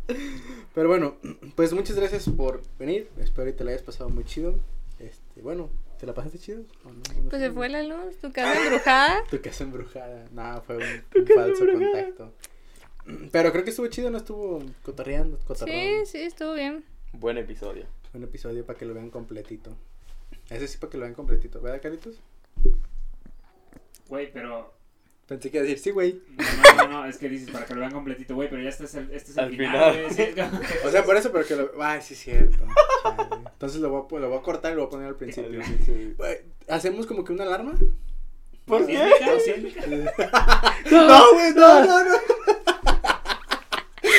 [0.75, 1.17] Pero bueno,
[1.55, 3.09] pues muchas gracias por venir.
[3.19, 4.55] Espero que te la hayas pasado muy chido.
[4.99, 6.63] Este, bueno, ¿te la pasaste chido?
[6.85, 7.01] ¿O no?
[7.23, 9.25] No Pues se fue la luz, tu casa embrujada.
[9.31, 10.25] Tu casa embrujada.
[10.33, 12.33] No, fue un, un falso contacto.
[13.33, 16.07] Pero creo que estuvo chido, no estuvo cotorreando, cotorreando.
[16.07, 16.85] Sí, sí, estuvo bien.
[17.13, 17.87] Buen episodio.
[18.13, 19.77] Un episodio para que lo vean completito.
[20.51, 22.17] Ese sí para que lo vean completito, ¿verdad, Carlitos?
[24.09, 24.75] Güey, pero.
[25.27, 26.21] Pensé que iba a decir, sí, güey.
[26.37, 28.85] No, no, no, es que dices para que lo vean completito, güey, pero ya este
[28.85, 30.35] es el, este es el Al final, sí,
[30.85, 31.71] O sea, por eso, pero que lo...
[31.83, 32.59] Ay, sí, es cierto.
[33.03, 33.29] Chale.
[33.53, 35.63] Entonces lo voy, a, lo voy a cortar y lo voy a poner al principio.
[36.69, 37.73] ¿Hacemos como que una alarma?
[38.67, 38.99] ¿Por ¿Sí qué?
[40.91, 42.17] No, güey, no, no, no.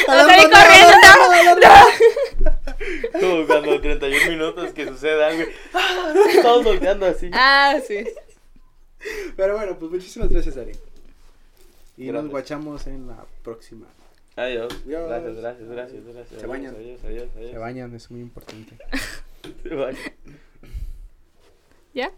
[0.08, 0.94] ¡No salí corriendo!
[1.04, 1.56] ¡No!
[1.56, 2.56] ¡No!
[3.20, 5.44] Como cuando 31 minutos que sucede algo.
[5.74, 6.14] ¡ah!
[6.42, 7.30] Todos volteando así.
[7.34, 8.06] Ah, sí.
[9.36, 10.74] Pero bueno, pues muchísimas gracias, Ari.
[11.97, 13.88] Y nos guachamos en la próxima.
[14.36, 14.74] Adiós.
[14.86, 15.08] Adiós.
[15.08, 16.28] Gracias, gracias, gracias, gracias.
[16.30, 16.76] Se Adiós, bañan.
[16.76, 17.51] Adiós, adiós, adiós.
[17.51, 18.78] Se bañan, es muy importante.
[19.64, 20.01] Se bañan.
[21.93, 22.12] ¿Ya?